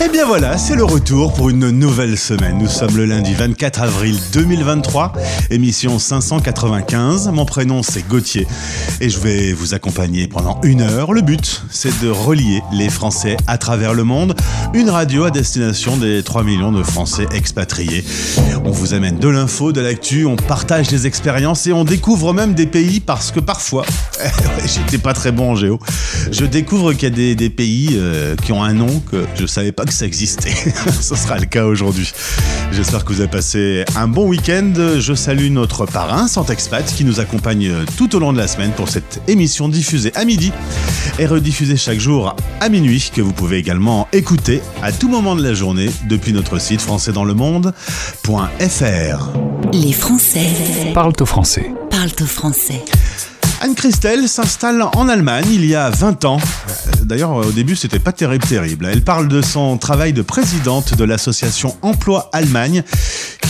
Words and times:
Et 0.00 0.06
eh 0.06 0.08
bien 0.08 0.26
voilà, 0.26 0.58
c'est 0.58 0.74
le 0.74 0.82
retour 0.84 1.32
pour 1.32 1.50
une 1.50 1.70
nouvelle 1.70 2.18
semaine. 2.18 2.58
Nous 2.58 2.68
sommes 2.68 2.96
le 2.96 3.04
lundi 3.04 3.32
24 3.32 3.80
avril 3.80 4.18
2023, 4.32 5.12
émission 5.50 6.00
595. 6.00 7.28
Mon 7.28 7.44
prénom 7.44 7.84
c'est 7.84 8.06
Gauthier 8.08 8.44
et 9.00 9.08
je 9.08 9.20
vais 9.20 9.52
vous 9.52 9.72
accompagner 9.72 10.26
pendant 10.26 10.60
une 10.64 10.80
heure. 10.80 11.12
Le 11.12 11.22
but, 11.22 11.62
c'est 11.70 12.02
de 12.02 12.10
relier 12.10 12.60
les 12.72 12.90
Français 12.90 13.36
à 13.46 13.56
travers 13.56 13.94
le 13.94 14.02
monde. 14.02 14.34
Une 14.74 14.90
radio 14.90 15.24
à 15.24 15.30
destination 15.30 15.96
des 15.96 16.24
3 16.24 16.42
millions 16.42 16.72
de 16.72 16.82
Français 16.82 17.28
expatriés. 17.32 18.04
On 18.64 18.72
vous 18.72 18.94
amène 18.94 19.18
de 19.18 19.28
l'info, 19.28 19.70
de 19.70 19.80
l'actu, 19.80 20.26
on 20.26 20.34
partage 20.34 20.88
des 20.88 21.06
expériences 21.06 21.68
et 21.68 21.72
on 21.72 21.84
découvre 21.84 22.34
même 22.34 22.54
des 22.54 22.66
pays 22.66 22.98
parce 22.98 23.30
que 23.30 23.38
parfois, 23.38 23.86
j'étais 24.66 24.98
pas 24.98 25.12
très 25.12 25.30
bon 25.30 25.52
en 25.52 25.56
géo, 25.56 25.78
je 26.32 26.44
découvre 26.44 26.94
qu'il 26.94 27.16
y 27.16 27.30
a 27.30 27.34
des, 27.34 27.50
pays 27.50 27.90
euh, 27.92 28.34
qui 28.36 28.50
ont 28.50 28.64
un 28.64 28.72
nom 28.72 29.00
que 29.10 29.24
je 29.36 29.46
savais 29.46 29.70
pas 29.70 29.83
que 29.84 29.92
ça 29.92 30.06
existait. 30.06 30.54
Ce 31.00 31.14
sera 31.14 31.38
le 31.38 31.46
cas 31.46 31.64
aujourd'hui. 31.64 32.12
J'espère 32.72 33.04
que 33.04 33.12
vous 33.12 33.20
avez 33.20 33.30
passé 33.30 33.84
un 33.96 34.08
bon 34.08 34.28
week-end. 34.28 34.72
Je 34.98 35.14
salue 35.14 35.50
notre 35.50 35.86
parrain, 35.86 36.28
Santexpat, 36.28 36.84
qui 36.84 37.04
nous 37.04 37.20
accompagne 37.20 37.72
tout 37.96 38.14
au 38.16 38.18
long 38.18 38.32
de 38.32 38.38
la 38.38 38.48
semaine 38.48 38.72
pour 38.72 38.88
cette 38.88 39.20
émission 39.28 39.68
diffusée 39.68 40.12
à 40.14 40.24
midi 40.24 40.52
et 41.18 41.26
rediffusée 41.26 41.76
chaque 41.76 42.00
jour 42.00 42.34
à 42.60 42.68
minuit, 42.68 43.10
que 43.14 43.20
vous 43.20 43.32
pouvez 43.32 43.58
également 43.58 44.08
écouter 44.12 44.60
à 44.82 44.92
tout 44.92 45.08
moment 45.08 45.36
de 45.36 45.42
la 45.42 45.54
journée 45.54 45.90
depuis 46.08 46.32
notre 46.32 46.58
site 46.58 46.80
françaisdanslemonde.fr. 46.80 49.28
Les 49.72 49.92
Français 49.92 50.48
parlent 50.94 51.12
au 51.20 51.26
français. 51.26 51.72
Parlent 51.90 52.10
au 52.20 52.26
français. 52.26 52.84
Anne-Christelle 53.64 54.28
s'installe 54.28 54.82
en 54.82 55.08
Allemagne 55.08 55.46
il 55.50 55.64
y 55.64 55.74
a 55.74 55.88
20 55.88 56.26
ans. 56.26 56.36
D'ailleurs, 57.02 57.30
au 57.30 57.50
début, 57.50 57.76
c'était 57.76 57.98
pas 57.98 58.12
terrible, 58.12 58.44
terrible. 58.46 58.86
Elle 58.92 59.00
parle 59.00 59.26
de 59.26 59.40
son 59.40 59.78
travail 59.78 60.12
de 60.12 60.20
présidente 60.20 60.94
de 60.94 61.02
l'association 61.02 61.74
Emploi 61.80 62.28
Allemagne, 62.34 62.84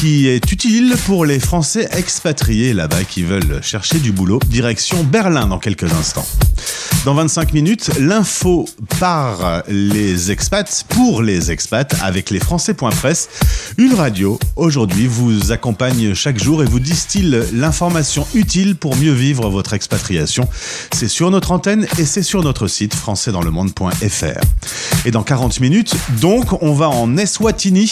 qui 0.05 0.29
est 0.29 0.53
utile 0.53 0.97
pour 1.07 1.25
les 1.25 1.41
Français 1.41 1.89
expatriés 1.93 2.75
là-bas 2.75 3.05
qui 3.05 3.23
veulent 3.23 3.61
chercher 3.63 4.01
du 4.01 4.13
boulot. 4.13 4.39
Direction 4.51 5.03
Berlin 5.03 5.47
dans 5.47 5.59
quelques 5.59 5.91
instants. 5.95 6.27
Dans 7.07 7.15
25 7.15 7.55
minutes, 7.55 7.91
l'info 7.99 8.69
par 9.01 9.63
les 9.67 10.31
expats, 10.31 10.85
pour 10.91 11.23
les 11.23 11.51
expats, 11.51 11.95
avec 12.03 12.29
les 12.29 12.39
Français.press. 12.39 13.31
Une 13.79 13.95
radio, 13.95 14.39
aujourd'hui, 14.57 15.07
vous 15.07 15.53
accompagne 15.53 16.13
chaque 16.13 16.39
jour 16.39 16.63
et 16.63 16.67
vous 16.67 16.81
distille 16.81 17.43
l'information 17.55 18.27
utile 18.35 18.77
pour 18.77 18.97
mieux 18.97 19.13
vivre 19.13 19.49
votre 19.49 19.73
expatriation. 19.73 20.47
C'est 20.93 21.09
sur 21.09 21.31
notre 21.31 21.51
antenne 21.51 21.87
et 21.99 22.05
c'est 22.05 22.23
sur 22.23 22.43
notre 22.43 22.67
site 22.67 22.95
françaisdanslemonde.fr. 22.95 25.07
Et 25.07 25.11
dans 25.11 25.23
40 25.23 25.61
minutes, 25.61 25.95
donc, 26.21 26.63
on 26.63 26.75
va 26.75 26.91
en 26.91 27.17
Eswatini 27.17 27.89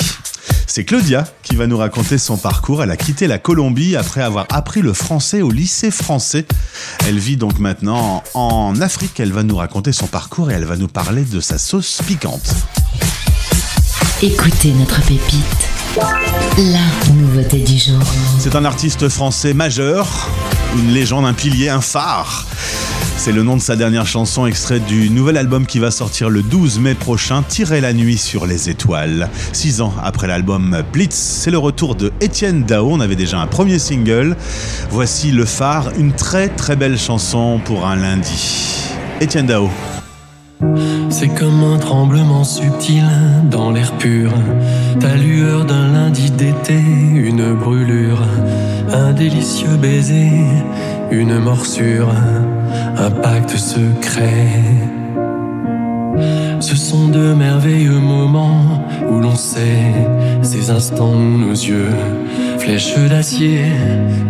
c'est 0.67 0.85
Claudia 0.85 1.27
qui 1.43 1.55
va 1.57 1.67
nous 1.67 1.77
raconter 1.77 2.19
son 2.19 2.37
parcours. 2.37 2.83
Elle 2.83 2.91
a 2.91 2.97
quitté 2.97 3.27
la 3.27 3.39
Colombie 3.39 3.97
après 3.97 4.23
avoir 4.23 4.47
appris 4.51 4.81
le 4.81 4.93
français 4.93 5.43
au 5.43 5.51
lycée 5.51 5.91
français. 5.91 6.47
Elle 7.07 7.19
vit 7.19 7.37
donc 7.37 7.59
maintenant 7.59 8.23
en 8.35 8.81
Afrique. 8.81 9.20
Elle 9.20 9.33
va 9.33 9.43
nous 9.43 9.57
raconter 9.57 9.93
son 9.93 10.07
parcours 10.07 10.51
et 10.51 10.55
elle 10.55 10.65
va 10.65 10.77
nous 10.77 10.89
parler 10.89 11.23
de 11.25 11.41
sa 11.41 11.59
sauce 11.59 12.01
piquante. 12.07 12.55
Écoutez 14.23 14.73
notre 14.73 15.01
pépite. 15.03 15.69
La 16.57 17.13
nouveauté 17.13 17.59
du 17.59 17.77
jour. 17.77 18.01
C'est 18.39 18.57
un 18.57 18.64
artiste 18.64 19.09
français 19.09 19.53
majeur, 19.53 20.09
une 20.77 20.92
légende, 20.92 21.27
un 21.27 21.35
pilier, 21.35 21.69
un 21.69 21.80
phare. 21.80 22.47
C'est 23.25 23.31
le 23.31 23.45
nom 23.45 23.57
de 23.57 23.63
sa 23.63 23.77
dernière 23.77 24.05
chanson 24.05 24.47
extraite 24.47 24.85
du 24.85 25.09
nouvel 25.09 25.37
album 25.37 25.65
qui 25.65 25.79
va 25.79 25.93
sortir 25.93 26.29
le 26.29 26.43
12 26.43 26.81
mai 26.81 26.95
prochain, 26.95 27.45
Tirer 27.45 27.81
la 27.81 27.93
nuit 27.93 28.19
sur 28.19 28.47
les 28.47 28.69
étoiles. 28.69 29.31
Six 29.53 29.81
ans 29.81 29.95
après 30.03 30.27
l'album 30.27 30.83
Blitz, 30.93 31.15
c'est 31.15 31.53
le 31.53 31.59
retour 31.59 31.95
de 31.95 32.11
Étienne 32.21 32.65
Dao. 32.65 32.89
On 32.91 32.99
avait 32.99 33.15
déjà 33.15 33.39
un 33.39 33.47
premier 33.47 33.79
single. 33.79 34.37
Voici 34.91 35.31
Le 35.31 35.45
Phare, 35.45 35.93
une 36.01 36.11
très 36.11 36.49
très 36.49 36.75
belle 36.75 36.99
chanson 36.99 37.61
pour 37.65 37.87
un 37.87 37.95
lundi. 37.95 38.89
Étienne 39.21 39.47
Dao. 39.47 39.71
C'est 41.09 41.29
comme 41.29 41.63
un 41.63 41.79
tremblement 41.79 42.43
subtil 42.43 43.05
dans 43.49 43.71
l'air 43.71 43.93
pur, 43.99 44.33
ta 44.99 45.15
lueur 45.15 45.65
d'un 45.65 45.93
lundi 45.93 46.31
d'été, 46.33 46.75
une 46.81 47.55
brûlure, 47.55 48.23
un 48.93 49.13
délicieux 49.13 49.77
baiser, 49.77 50.41
une 51.12 51.39
morsure 51.39 52.08
un 52.96 53.11
pacte 53.11 53.56
secret. 53.56 54.48
Ce 56.61 56.74
sont 56.74 57.08
de 57.08 57.34
merveilleux 57.34 58.00
moments 58.00 58.83
où 59.11 59.20
l'on 59.20 59.34
sait 59.34 59.92
ces 60.42 60.70
instants 60.70 61.12
où 61.12 61.39
nos 61.39 61.52
yeux, 61.52 61.92
flèches 62.58 62.96
d'acier, 63.11 63.64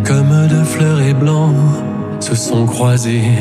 comme 0.03 0.47
de 0.47 0.63
fleurs 0.63 1.01
et 1.01 1.13
blancs, 1.13 1.55
se 2.19 2.35
sont 2.35 2.65
croisés 2.65 3.31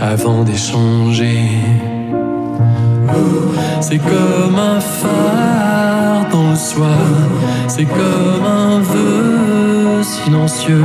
avant 0.00 0.44
d'échanger. 0.44 1.40
C'est 3.80 3.98
comme 3.98 4.56
un 4.56 4.80
phare 4.80 6.28
dans 6.30 6.50
le 6.50 6.56
soir, 6.56 7.08
c'est 7.66 7.84
comme 7.84 8.46
un 8.46 8.78
vœu 8.78 9.71
silencieux, 10.02 10.84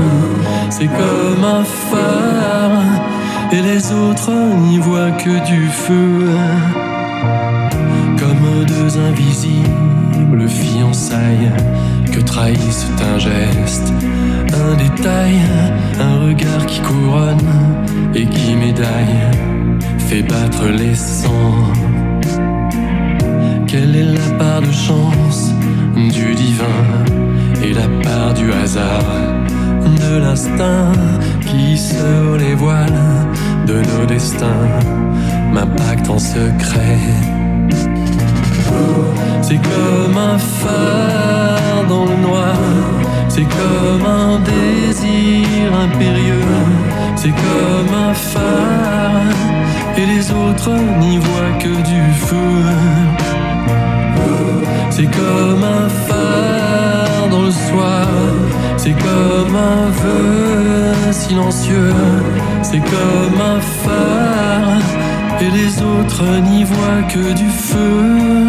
c'est 0.70 0.88
comme 0.88 1.44
un 1.44 1.64
phare 1.64 2.84
et 3.52 3.62
les 3.62 3.92
autres 3.92 4.32
n'y 4.68 4.78
voient 4.78 5.12
que 5.12 5.46
du 5.46 5.68
feu. 5.68 6.28
Comme 8.18 8.66
deux 8.66 8.98
invisibles 8.98 10.48
fiançailles 10.48 11.52
que 12.12 12.20
trahissent 12.20 12.88
un 13.14 13.20
geste, 13.20 13.94
un 14.54 14.76
détail, 14.76 15.40
un 16.00 16.26
regard 16.26 16.66
qui 16.66 16.82
couronne 16.82 17.48
et 18.14 18.26
qui 18.26 18.56
médaille, 18.56 19.22
fait 19.98 20.24
battre 20.24 20.66
les 20.66 20.96
sangs. 20.96 21.74
Quelle 23.68 23.96
est 23.96 24.12
la 24.14 24.38
part 24.38 24.62
de 24.62 24.72
chance 24.72 25.52
du 25.96 26.36
divin? 26.36 27.27
Et 27.64 27.74
la 27.74 27.88
part 28.04 28.34
du 28.34 28.52
hasard? 28.52 29.38
de 29.96 30.18
l'instinct 30.18 30.92
qui 31.42 31.78
sur 31.78 32.38
les 32.38 32.56
voiles 32.56 33.04
de 33.66 33.74
nos 33.74 34.06
destins 34.06 34.68
m'impacte 35.52 36.10
en 36.10 36.20
secret. 36.20 37.00
C'est 39.42 39.62
comme 39.72 40.18
un 40.18 40.38
phare 40.38 41.86
dans 41.88 42.06
le 42.06 42.18
noir, 42.28 42.58
c'est 43.30 43.48
comme 43.60 44.06
un 44.06 44.40
désir 44.40 45.74
impérieux, 45.86 46.54
c'est 47.16 47.36
comme 47.46 47.94
un 48.10 48.14
phare 48.14 49.36
et 49.98 50.06
les 50.06 50.32
autres 50.32 50.72
n'y 51.00 51.18
voient 51.18 51.58
que 51.60 51.76
du 51.92 52.14
feu. 52.14 52.60
C'est 54.90 55.06
comme 55.06 55.64
un 55.64 55.90
phare 56.08 57.07
soir. 57.52 58.08
C'est 58.78 58.94
comme 58.94 59.56
un 59.56 59.90
vœu 60.02 61.12
silencieux, 61.12 61.94
c'est 62.62 62.80
comme 62.80 63.42
un 63.42 63.60
phare, 63.60 64.82
et 65.42 65.50
les 65.60 65.82
autres 65.82 66.24
n'y 66.50 66.64
voient 66.64 67.04
que 67.10 67.34
du 67.34 67.50
feu. 67.50 68.48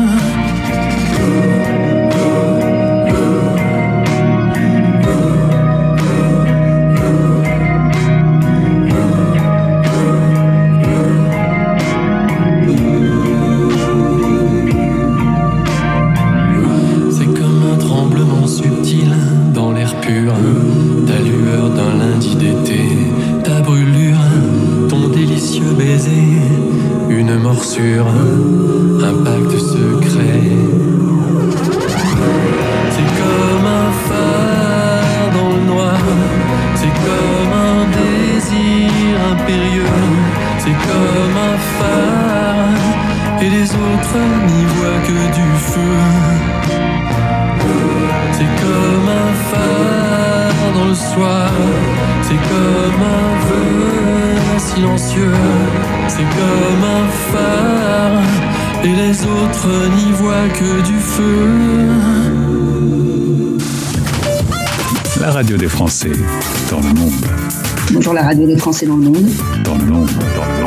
Dans 68.86 68.96
le 68.96 69.02
monde. 69.02 69.30
Dans 69.64 69.74
le 69.76 69.84
monde, 69.84 70.06
dans 70.08 70.44
le 70.44 70.52
monde. 70.52 70.57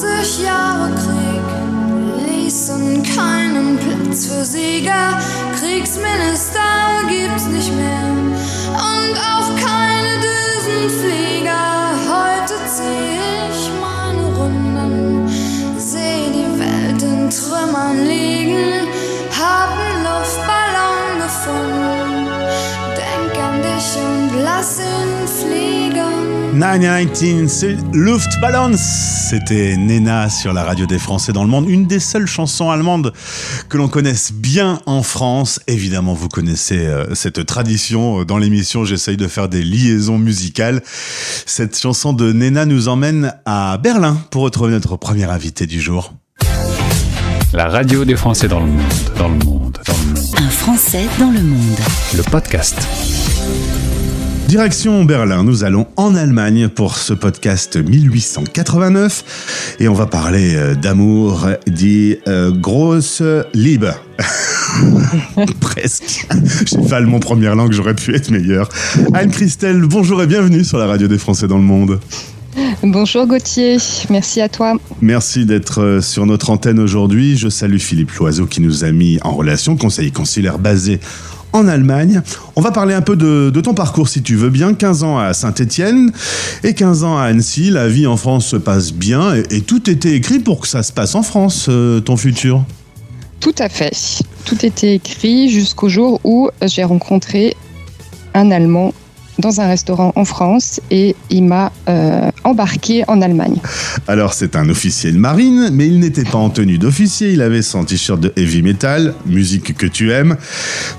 20 0.00 0.42
Jahre 0.42 0.90
Krieg 0.96 2.26
ließen 2.26 3.02
keinen 3.14 3.78
Platz 3.78 4.26
für 4.26 4.44
Sieger. 4.44 5.20
Kriegsminister 5.60 6.58
gibt's 7.08 7.46
nicht 7.46 7.72
mehr 7.76 8.10
und 8.72 9.16
auch 9.16 9.50
keine 9.54 10.18
Düsenflieger. 10.18 11.92
Heute 12.10 12.54
zieh 12.66 13.20
ich 13.50 13.70
meine 13.80 14.24
Runden, 14.36 15.28
seh 15.78 16.26
die 16.32 16.58
Welt 16.58 17.00
in 17.00 17.30
Trümmern 17.30 18.04
liegen, 18.04 18.88
hab 19.30 19.78
einen 19.78 20.02
Luftballon 20.02 21.22
gefunden. 21.22 22.26
Denk 22.96 23.44
an 23.44 23.62
dich 23.62 23.96
und 23.96 24.42
lass 24.42 24.80
ihn 24.80 25.13
919 26.54 27.92
Luftballons, 27.92 28.76
c'était 28.76 29.76
Nena 29.76 30.30
sur 30.30 30.52
la 30.52 30.62
radio 30.62 30.86
des 30.86 31.00
Français 31.00 31.32
dans 31.32 31.42
le 31.42 31.50
monde, 31.50 31.68
une 31.68 31.86
des 31.86 31.98
seules 31.98 32.28
chansons 32.28 32.70
allemandes 32.70 33.12
que 33.68 33.76
l'on 33.76 33.88
connaisse 33.88 34.32
bien 34.32 34.80
en 34.86 35.02
France. 35.02 35.58
Évidemment, 35.66 36.14
vous 36.14 36.28
connaissez 36.28 36.78
euh, 36.78 37.12
cette 37.14 37.44
tradition 37.44 38.22
dans 38.22 38.38
l'émission, 38.38 38.84
j'essaye 38.84 39.16
de 39.16 39.26
faire 39.26 39.48
des 39.48 39.62
liaisons 39.62 40.18
musicales. 40.18 40.82
Cette 41.44 41.76
chanson 41.76 42.12
de 42.12 42.32
Nena 42.32 42.66
nous 42.66 42.86
emmène 42.86 43.34
à 43.44 43.76
Berlin 43.78 44.16
pour 44.30 44.42
retrouver 44.42 44.70
notre 44.70 44.96
premier 44.96 45.24
invité 45.24 45.66
du 45.66 45.80
jour. 45.80 46.14
La 47.52 47.68
radio 47.68 48.04
des 48.04 48.16
Français 48.16 48.46
dans 48.46 48.60
le 48.60 48.66
monde, 48.66 48.82
dans 49.18 49.28
le 49.28 49.44
monde, 49.44 49.78
dans 49.86 49.92
le 49.92 50.20
monde. 50.20 50.34
Un 50.38 50.50
Français 50.50 51.06
dans 51.18 51.30
le 51.30 51.42
monde. 51.42 51.78
Le 52.16 52.22
podcast. 52.22 52.78
Direction 54.48 55.04
Berlin, 55.04 55.42
nous 55.42 55.64
allons 55.64 55.86
en 55.96 56.14
Allemagne 56.14 56.68
pour 56.68 56.98
ce 56.98 57.14
podcast 57.14 57.76
1889 57.76 59.76
et 59.80 59.88
on 59.88 59.94
va 59.94 60.06
parler 60.06 60.54
euh, 60.54 60.74
d'amour, 60.74 61.48
dit 61.66 62.18
euh, 62.28 62.52
grosse 62.52 63.22
Liebe. 63.54 63.86
Presque. 65.60 66.28
J'ai 66.66 66.82
fait 66.82 66.94
allemand 66.94 67.20
première 67.20 67.54
langue, 67.54 67.72
j'aurais 67.72 67.94
pu 67.94 68.14
être 68.14 68.30
meilleur. 68.30 68.68
Anne-Christelle, 69.14 69.80
bonjour 69.80 70.22
et 70.22 70.26
bienvenue 70.26 70.62
sur 70.62 70.78
la 70.78 70.86
radio 70.86 71.08
des 71.08 71.18
Français 71.18 71.48
dans 71.48 71.58
le 71.58 71.64
monde. 71.64 71.98
Bonjour 72.82 73.26
Gauthier, 73.26 73.78
merci 74.10 74.40
à 74.40 74.48
toi. 74.48 74.74
Merci 75.00 75.46
d'être 75.46 75.82
euh, 75.82 76.00
sur 76.00 76.26
notre 76.26 76.50
antenne 76.50 76.78
aujourd'hui. 76.78 77.36
Je 77.36 77.48
salue 77.48 77.78
Philippe 77.78 78.12
Loiseau 78.12 78.46
qui 78.46 78.60
nous 78.60 78.84
a 78.84 78.92
mis 78.92 79.18
en 79.22 79.32
relation, 79.32 79.76
conseiller 79.76 80.10
consulaire 80.10 80.58
basé 80.58 81.00
en 81.54 81.66
Allemagne. 81.68 82.20
On 82.56 82.60
va 82.60 82.70
parler 82.70 82.92
un 82.92 83.00
peu 83.00 83.16
de, 83.16 83.60
ton 83.60 83.72
parcours 83.72 84.08
si 84.08 84.22
tu 84.22 84.36
veux 84.36 84.50
bien. 84.50 84.74
15 84.74 85.04
ans 85.04 85.18
à 85.18 85.32
Saint-Étienne 85.32 86.12
et 86.62 86.74
15 86.74 87.04
ans 87.04 87.16
à 87.16 87.22
Annecy. 87.22 87.70
La 87.70 87.88
vie 87.88 88.06
en 88.06 88.18
France 88.18 88.46
se 88.46 88.56
passe 88.56 88.92
bien 88.92 89.34
et, 89.34 89.44
et 89.50 89.60
tout 89.62 89.88
était 89.88 90.12
écrit 90.12 90.40
pour 90.40 90.60
que 90.60 90.68
ça 90.68 90.82
se 90.82 90.92
passe 90.92 91.14
en 91.14 91.22
France, 91.22 91.66
euh, 91.70 92.00
ton 92.00 92.16
futur. 92.18 92.64
Tout 93.40 93.54
à 93.58 93.68
fait. 93.68 94.22
Tout 94.44 94.66
était 94.66 94.94
écrit 94.94 95.48
jusqu'au 95.48 95.88
jour 95.88 96.20
où 96.24 96.50
j'ai 96.62 96.84
rencontré 96.84 97.56
un 98.34 98.50
Allemand 98.50 98.92
dans 99.44 99.60
un 99.60 99.68
restaurant 99.68 100.12
en 100.16 100.24
France 100.24 100.80
et 100.90 101.14
il 101.28 101.44
m'a 101.44 101.70
euh, 101.88 102.30
embarqué 102.44 103.04
en 103.08 103.20
Allemagne. 103.20 103.56
Alors 104.08 104.32
c'est 104.32 104.56
un 104.56 104.68
officier 104.70 105.12
de 105.12 105.18
marine, 105.18 105.68
mais 105.70 105.86
il 105.86 106.00
n'était 106.00 106.24
pas 106.24 106.38
en 106.38 106.48
tenue 106.48 106.78
d'officier, 106.78 107.32
il 107.32 107.42
avait 107.42 107.60
son 107.60 107.84
t-shirt 107.84 108.18
de 108.18 108.32
heavy 108.36 108.62
metal, 108.62 109.14
musique 109.26 109.76
que 109.76 109.86
tu 109.86 110.12
aimes. 110.12 110.36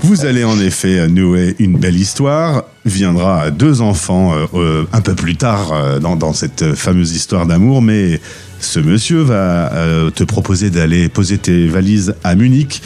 Vous 0.02 0.26
allez 0.26 0.44
en 0.44 0.60
effet 0.60 1.08
nouer 1.08 1.56
une 1.60 1.78
belle 1.78 1.98
histoire. 1.98 2.66
Viendra 2.86 3.50
deux 3.50 3.82
enfants 3.82 4.36
euh, 4.36 4.46
euh, 4.54 4.86
un 4.94 5.02
peu 5.02 5.16
plus 5.16 5.36
tard 5.36 6.00
dans 6.00 6.34
cette 6.34 6.76
fameuse 6.76 7.14
histoire 7.14 7.48
d'amour, 7.48 7.82
mais 7.82 8.22
ce 8.66 8.80
monsieur 8.80 9.22
va 9.22 9.72
euh, 9.74 10.10
te 10.10 10.24
proposer 10.24 10.70
d'aller 10.70 11.08
poser 11.10 11.38
tes 11.38 11.68
valises 11.68 12.16
à 12.24 12.36
Munich. 12.36 12.82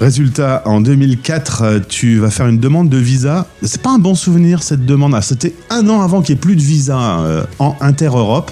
Résultat, 0.00 0.62
en 0.66 0.80
2004, 0.80 1.62
euh, 1.62 1.78
tu 1.88 2.18
vas 2.18 2.30
faire 2.30 2.46
une 2.46 2.58
demande 2.58 2.88
de 2.88 2.98
visa. 2.98 3.46
C'est 3.62 3.80
pas 3.80 3.90
un 3.90 3.98
bon 3.98 4.14
souvenir 4.14 4.62
cette 4.62 4.84
demande. 4.84 5.14
Ah, 5.14 5.22
C'était 5.22 5.54
un 5.70 5.88
an 5.88 6.02
avant 6.02 6.22
qu'il 6.22 6.34
n'y 6.34 6.38
ait 6.38 6.40
plus 6.40 6.56
de 6.56 6.62
visa 6.62 6.98
euh, 7.20 7.44
en 7.58 7.76
inter-Europe. 7.80 8.50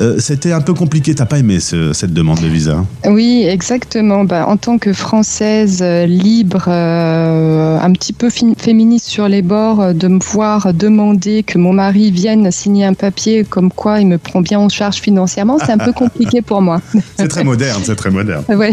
Euh, 0.00 0.16
C'était 0.18 0.52
un 0.52 0.60
peu 0.60 0.72
compliqué. 0.74 1.14
T'as 1.14 1.26
pas 1.26 1.38
aimé 1.38 1.60
ce- 1.60 1.92
cette 1.92 2.12
demande 2.12 2.40
de 2.40 2.46
visa 2.48 2.72
hein 2.76 2.86
Oui, 3.10 3.44
exactement. 3.48 4.24
Bah, 4.24 4.46
en 4.48 4.56
tant 4.56 4.78
que 4.78 4.92
Française 4.92 5.80
euh, 5.82 6.06
libre, 6.06 6.64
euh, 6.68 7.78
un 7.78 7.92
petit 7.92 8.12
peu 8.12 8.28
féministe 8.30 9.06
sur 9.06 9.28
les 9.28 9.42
bords, 9.42 9.92
de 9.94 10.08
me 10.08 10.18
voir 10.22 10.72
demander 10.72 11.42
que 11.42 11.58
mon 11.58 11.72
mari 11.72 12.10
vienne 12.10 12.50
signer 12.50 12.84
un 12.86 12.94
papier 12.94 13.44
comme 13.44 13.70
quoi 13.70 14.00
il 14.00 14.06
me 14.06 14.18
prend 14.18 14.40
bien 14.40 14.58
en 14.58 14.68
charge 14.68 14.96
financièrement, 14.96 15.58
c'est 15.58 15.72
un 15.72 15.78
peu 15.78 15.92
compliqué 16.04 16.40
pour 16.42 16.62
moi. 16.62 16.80
C'est 17.16 17.28
très 17.28 17.44
moderne, 17.44 17.82
c'est 17.84 17.96
très 17.96 18.10
moderne. 18.10 18.44
Ouais, 18.60 18.72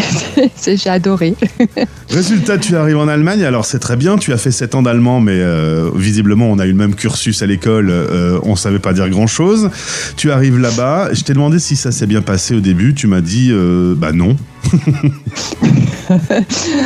c'est- 0.55 0.77
j'ai 0.77 0.89
adoré. 0.89 1.35
Résultat, 2.09 2.57
tu 2.57 2.75
arrives 2.75 2.97
en 2.97 3.07
Allemagne. 3.07 3.43
Alors 3.43 3.65
c'est 3.65 3.79
très 3.79 3.95
bien. 3.95 4.17
Tu 4.17 4.33
as 4.33 4.37
fait 4.37 4.51
7 4.51 4.75
ans 4.75 4.81
d'allemand, 4.81 5.19
mais 5.21 5.33
euh, 5.39 5.89
visiblement 5.95 6.49
on 6.49 6.59
a 6.59 6.65
eu 6.65 6.69
le 6.71 6.75
même 6.77 6.95
cursus 6.95 7.41
à 7.41 7.45
l'école. 7.45 7.91
On 8.43 8.55
savait 8.55 8.79
pas 8.79 8.93
dire 8.93 9.09
grand 9.09 9.27
chose. 9.27 9.69
Tu 10.15 10.31
arrives 10.31 10.57
là-bas. 10.59 11.09
Je 11.17 11.23
t'ai 11.23 11.33
demandé 11.33 11.57
si 11.57 11.75
ça 11.75 11.91
s'est 11.91 12.05
bien 12.05 12.21
passé 12.21 12.53
au 12.53 12.59
début. 12.59 12.93
Tu 12.93 13.07
m'as 13.07 13.21
dit 13.21 13.49
euh, 13.51 13.95
bah 13.97 14.11
non. 14.11 14.35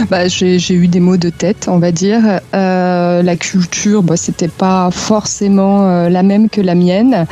Bah, 0.10 0.28
j'ai 0.28 0.58
eu 0.74 0.88
des 0.88 1.00
mots 1.00 1.18
de 1.18 1.30
tête, 1.30 1.68
on 1.70 1.78
va 1.78 1.92
dire. 1.92 2.40
Euh, 2.56 3.22
la 3.22 3.36
culture, 3.36 4.02
bah, 4.02 4.18
c'était 4.18 4.48
pas 4.48 4.90
forcément 4.90 5.88
euh, 5.88 6.10
la 6.10 6.24
même 6.24 6.50
que 6.50 6.60
la 6.60 6.74
mienne. 6.74 7.28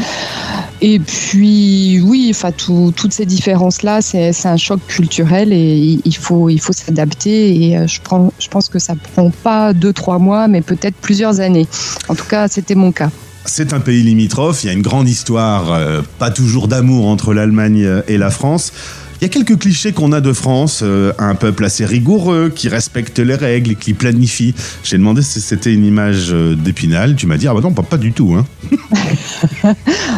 Et 0.81 0.99
puis, 0.99 1.99
oui, 2.03 2.27
enfin, 2.29 2.51
tout- 2.51 2.93
toutes 2.95 3.11
ces 3.13 3.25
différences-là, 3.25 4.01
c'est 4.01 4.45
un 4.45 4.57
choc 4.57 4.79
culturel 4.87 5.51
et 5.51 5.99
il- 6.05 6.15
faut, 6.17 6.49
s'adapter. 6.71 7.63
Et 7.71 7.87
je, 7.87 7.99
je 8.39 8.47
pense 8.49 8.69
que 8.69 8.77
ça 8.77 8.93
prend 9.15 9.31
pas 9.31 9.73
deux, 9.73 9.93
trois 9.93 10.19
mois, 10.19 10.47
mais 10.47 10.61
peut-être 10.61 10.95
plusieurs 10.95 11.39
années. 11.39 11.65
En 12.07 12.13
tout 12.13 12.25
cas, 12.27 12.47
c'était 12.47 12.75
mon 12.75 12.91
cas. 12.91 13.09
C'est 13.45 13.73
un 13.73 13.79
pays 13.79 14.03
limitrophe. 14.03 14.63
Il 14.63 14.67
y 14.67 14.69
a 14.69 14.73
une 14.73 14.81
grande 14.81 15.09
histoire, 15.09 15.71
euh, 15.71 16.01
pas 16.19 16.31
toujours 16.31 16.67
d'amour 16.67 17.07
entre 17.07 17.33
l'Allemagne 17.33 18.01
et 18.07 18.17
la 18.17 18.29
France. 18.29 18.73
Il 19.21 19.25
y 19.25 19.25
a 19.25 19.29
quelques 19.29 19.59
clichés 19.59 19.91
qu'on 19.91 20.13
a 20.13 20.21
de 20.21 20.31
France, 20.31 20.79
euh, 20.81 21.11
un 21.19 21.35
peuple 21.35 21.65
assez 21.65 21.85
rigoureux, 21.85 22.49
qui 22.55 22.69
respecte 22.69 23.19
les 23.19 23.35
règles 23.35 23.75
qui 23.75 23.93
planifie. 23.93 24.55
J'ai 24.83 24.97
demandé 24.97 25.21
si 25.21 25.41
c'était 25.41 25.73
une 25.73 25.85
image 25.85 26.29
euh, 26.31 26.55
d'Épinal. 26.55 27.15
Tu 27.17 27.27
m'as 27.27 27.35
dit, 27.35 27.45
ah 27.47 27.53
bah 27.53 27.59
non, 27.61 27.73
pas, 27.73 27.83
pas 27.83 27.97
du 27.97 28.13
tout. 28.13 28.33
Hein. 28.33 28.45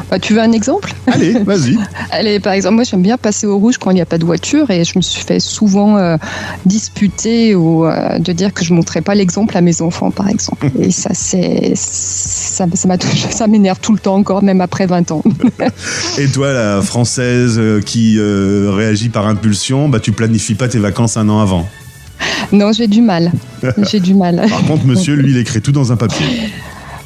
Bah, 0.10 0.20
tu 0.20 0.34
veux 0.34 0.41
un 0.41 0.51
exemple? 0.51 0.93
Allez, 1.08 1.31
vas-y. 1.31 1.77
Allez, 2.12 2.41
par 2.41 2.51
exemple, 2.51 2.75
moi 2.75 2.84
j'aime 2.84 3.01
bien 3.01 3.17
passer 3.17 3.48
au 3.48 3.58
rouge 3.58 3.77
quand 3.77 3.91
il 3.91 3.96
n'y 3.96 4.01
a 4.01 4.05
pas 4.05 4.17
de 4.17 4.25
voiture 4.25 4.70
et 4.70 4.84
je 4.84 4.98
me 4.98 5.01
suis 5.01 5.24
fait 5.24 5.39
souvent 5.39 5.98
euh, 5.98 6.17
disputer 6.65 7.55
ou 7.55 7.86
euh, 7.86 8.20
de 8.20 8.34
dire 8.34 8.53
que 8.53 8.65
je 8.65 8.72
ne 8.72 8.77
montrais 8.77 9.01
pas 9.01 9.15
l'exemple 9.15 9.55
à 9.55 9.62
mes 9.62 9.81
enfants, 9.81 10.12
par 10.12 10.27
exemple. 10.27 10.70
Et 10.79 10.91
ça, 10.91 11.12
c'est 11.13 11.74
ça, 11.75 12.65
ça 12.75 13.48
m'énerve 13.48 13.79
tout 13.79 13.93
le 13.93 14.00
temps 14.00 14.15
encore, 14.15 14.43
même 14.43 14.60
après 14.60 14.86
20 14.86 15.12
ans. 15.12 15.24
Et 16.17 16.27
toi, 16.27 16.51
la 16.51 16.81
française 16.81 17.60
qui 17.86 18.17
euh, 18.20 18.70
réagit 18.92 19.08
par 19.08 19.26
impulsion, 19.26 19.88
bah 19.88 20.02
tu 20.02 20.12
planifies 20.12 20.56
pas 20.56 20.68
tes 20.68 20.80
vacances 20.80 21.16
un 21.16 21.30
an 21.30 21.40
avant. 21.40 21.66
non, 22.52 22.74
j'ai 22.74 22.88
du 22.88 23.02
mal. 23.02 23.32
J'ai 23.90 24.02
du 24.02 24.14
mal. 24.14 24.46
Par 24.50 24.66
contre, 24.66 24.86
monsieur, 24.86 25.16
lui, 25.16 25.32
il 25.32 25.38
écrit 25.38 25.62
tout 25.62 25.72
dans 25.72 25.94
un 25.94 25.96
papier. 25.96 26.26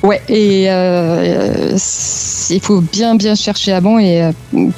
Ouais, 0.01 0.21
et 0.27 0.65
euh, 0.69 1.77
il 2.49 2.59
faut 2.59 2.81
bien 2.81 3.15
bien 3.15 3.35
chercher 3.35 3.71
avant 3.71 3.99
et 3.99 4.23
euh, 4.23 4.31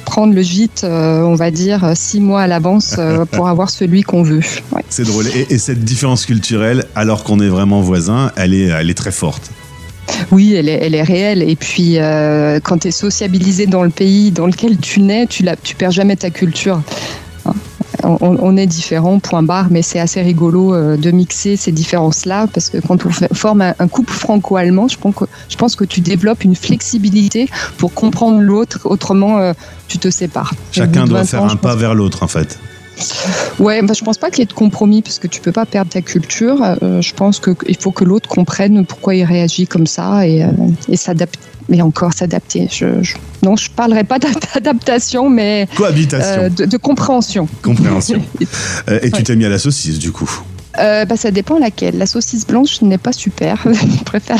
prendre 0.04 0.34
le 0.34 0.42
gîte, 0.42 0.82
euh, 0.84 1.22
on 1.22 1.34
va 1.34 1.50
dire, 1.50 1.92
six 1.94 2.20
mois 2.20 2.42
à 2.42 2.46
l'avance 2.46 2.96
pour 3.32 3.48
avoir 3.48 3.70
celui 3.70 4.02
qu'on 4.02 4.22
veut. 4.22 4.40
Ouais. 4.72 4.84
C'est 4.90 5.04
drôle. 5.04 5.26
Et, 5.28 5.54
et 5.54 5.58
cette 5.58 5.84
différence 5.84 6.26
culturelle, 6.26 6.84
alors 6.94 7.24
qu'on 7.24 7.40
est 7.40 7.48
vraiment 7.48 7.80
voisins, 7.80 8.32
elle 8.36 8.52
est, 8.52 8.66
elle 8.66 8.90
est 8.90 8.94
très 8.94 9.12
forte. 9.12 9.50
Oui, 10.30 10.54
elle 10.54 10.68
est, 10.68 10.78
elle 10.82 10.94
est 10.94 11.02
réelle. 11.02 11.42
Et 11.42 11.56
puis, 11.56 11.98
euh, 11.98 12.60
quand 12.62 12.78
tu 12.78 12.88
es 12.88 12.90
sociabilisé 12.90 13.66
dans 13.66 13.82
le 13.82 13.90
pays 13.90 14.30
dans 14.30 14.46
lequel 14.46 14.78
tu 14.78 15.00
nais, 15.00 15.26
tu, 15.26 15.42
la, 15.42 15.56
tu 15.56 15.74
perds 15.74 15.90
jamais 15.90 16.16
ta 16.16 16.30
culture. 16.30 16.82
Hein. 17.46 17.54
On, 18.04 18.36
on 18.40 18.56
est 18.56 18.66
différents, 18.66 19.18
point 19.18 19.42
barre, 19.42 19.68
mais 19.70 19.82
c'est 19.82 19.98
assez 19.98 20.22
rigolo 20.22 20.72
euh, 20.72 20.96
de 20.96 21.10
mixer 21.10 21.56
ces 21.56 21.72
différences-là, 21.72 22.46
parce 22.52 22.70
que 22.70 22.78
quand 22.78 23.04
on 23.04 23.10
forme 23.34 23.60
un, 23.60 23.74
un 23.78 23.88
couple 23.88 24.12
franco-allemand, 24.12 24.88
je 24.88 24.96
pense, 24.96 25.14
que, 25.14 25.24
je 25.48 25.56
pense 25.56 25.74
que 25.76 25.84
tu 25.84 26.00
développes 26.00 26.44
une 26.44 26.54
flexibilité 26.54 27.48
pour 27.76 27.92
comprendre 27.92 28.40
l'autre, 28.40 28.80
autrement 28.84 29.38
euh, 29.38 29.52
tu 29.88 29.98
te 29.98 30.10
sépares. 30.10 30.54
Chacun 30.70 31.06
doit 31.06 31.20
20 31.20 31.24
faire 31.24 31.42
ans, 31.42 31.50
un 31.50 31.56
pas 31.56 31.74
vers 31.74 31.94
l'autre, 31.94 32.22
en 32.22 32.28
fait. 32.28 32.58
Ouais, 33.58 33.82
bah, 33.82 33.94
je 33.96 34.02
pense 34.04 34.18
pas 34.18 34.30
qu'il 34.30 34.40
y 34.40 34.42
ait 34.42 34.46
de 34.46 34.52
compromis 34.52 35.02
parce 35.02 35.18
que 35.18 35.26
tu 35.26 35.40
peux 35.40 35.52
pas 35.52 35.66
perdre 35.66 35.90
ta 35.90 36.00
culture. 36.02 36.62
Euh, 36.82 37.00
je 37.00 37.14
pense 37.14 37.40
qu'il 37.40 37.76
faut 37.80 37.90
que 37.92 38.04
l'autre 38.04 38.28
comprenne 38.28 38.84
pourquoi 38.86 39.14
il 39.14 39.24
réagit 39.24 39.66
comme 39.66 39.86
ça 39.86 40.26
et, 40.26 40.44
euh, 40.44 40.48
et 40.88 40.96
s'adapter. 40.96 41.38
Mais 41.70 41.82
encore 41.82 42.14
s'adapter. 42.14 42.66
Je, 42.72 43.02
je- 43.02 43.16
non, 43.42 43.54
je 43.56 43.68
parlerai 43.70 44.04
pas 44.04 44.18
d'adaptation, 44.54 45.28
mais 45.28 45.68
Cohabitation, 45.76 46.42
euh, 46.44 46.48
de, 46.48 46.64
de 46.64 46.76
compréhension. 46.78 47.46
compréhension. 47.62 48.22
Et 49.02 49.10
tu 49.10 49.22
t'es 49.22 49.36
mis 49.36 49.44
à 49.44 49.50
la 49.50 49.58
saucisse, 49.58 49.98
du 49.98 50.10
coup. 50.12 50.30
Euh, 50.78 51.04
bah, 51.04 51.16
ça 51.16 51.30
dépend 51.30 51.58
laquelle. 51.58 51.98
La 51.98 52.06
saucisse 52.06 52.46
blanche 52.46 52.82
n'est 52.82 52.98
pas 52.98 53.12
super. 53.12 53.62
je 53.72 54.04
préfère 54.04 54.38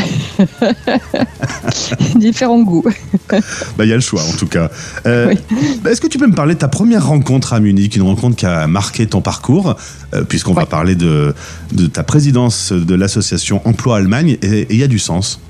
différents 2.17 2.63
goûts. 2.63 2.85
Bah, 3.31 3.85
il 3.85 3.89
y 3.89 3.93
a 3.93 3.97
le 3.97 4.01
choix, 4.01 4.23
en 4.23 4.37
tout 4.37 4.47
cas. 4.47 4.71
Euh, 5.07 5.29
Oui. 5.51 5.79
bah, 5.83 5.91
Est-ce 5.91 6.01
que 6.01 6.07
tu 6.07 6.19
peux 6.19 6.27
me 6.27 6.35
parler 6.35 6.55
de 6.55 6.61
ta 6.61 6.69
première 6.69 7.07
rencontre 7.07 7.53
à 7.53 7.61
Munich, 7.61 7.97
une 7.97 8.03
rencontre 8.03 8.37
qui 8.37 8.47
a 8.47 8.67
marqué 8.67 9.07
ton 9.07 9.21
parcours, 9.21 9.77
euh, 10.15 10.25
puisqu'on 10.25 10.55
va 10.55 10.67
parler 10.67 10.95
de, 10.95 11.35
de 11.73 11.87
ta 11.87 12.03
présidence 12.03 12.73
de 12.73 12.95
l'association 12.95 13.61
Emploi 13.65 13.97
Allemagne, 13.97 14.37
et 14.43 14.49
et 14.59 14.67
il 14.75 14.77
y 14.81 14.83
a 14.83 14.89
du 14.89 14.99
sens. 14.99 15.41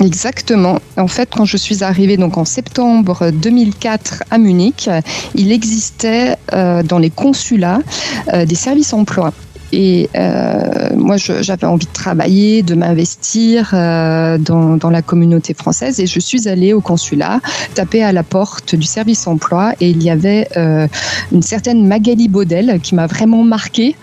Exactement. 0.00 0.78
En 0.98 1.08
fait, 1.08 1.30
quand 1.34 1.46
je 1.46 1.56
suis 1.56 1.82
arrivée 1.82 2.16
donc 2.18 2.36
en 2.36 2.44
septembre 2.44 3.30
2004 3.30 4.24
à 4.30 4.36
Munich, 4.38 4.90
il 5.34 5.52
existait 5.52 6.36
euh, 6.52 6.82
dans 6.82 6.98
les 6.98 7.08
consulats 7.10 7.80
euh, 8.34 8.44
des 8.44 8.54
services 8.54 8.92
emploi. 8.92 9.32
Et 9.72 10.08
euh, 10.14 10.90
moi, 10.96 11.16
j'avais 11.16 11.66
envie 11.66 11.86
de 11.86 11.92
travailler, 11.92 12.62
de 12.62 12.74
m'investir 12.74 13.70
euh, 13.72 14.38
dans, 14.38 14.90
la 14.90 15.02
communauté 15.02 15.54
française. 15.54 15.98
Et 16.00 16.06
je 16.06 16.20
suis 16.20 16.48
allée 16.48 16.72
au 16.72 16.80
consulat, 16.80 17.40
taper 17.74 18.02
à 18.02 18.12
la 18.12 18.22
porte 18.22 18.74
du 18.74 18.86
service 18.86 19.26
emploi. 19.26 19.72
Et 19.80 19.90
il 19.90 20.02
y 20.02 20.10
avait 20.10 20.48
euh, 20.56 20.86
une 21.32 21.42
certaine 21.42 21.86
Magali 21.86 22.28
Baudel 22.28 22.80
qui 22.80 22.94
m'a 22.94 23.06
vraiment 23.06 23.42
marquée 23.42 23.96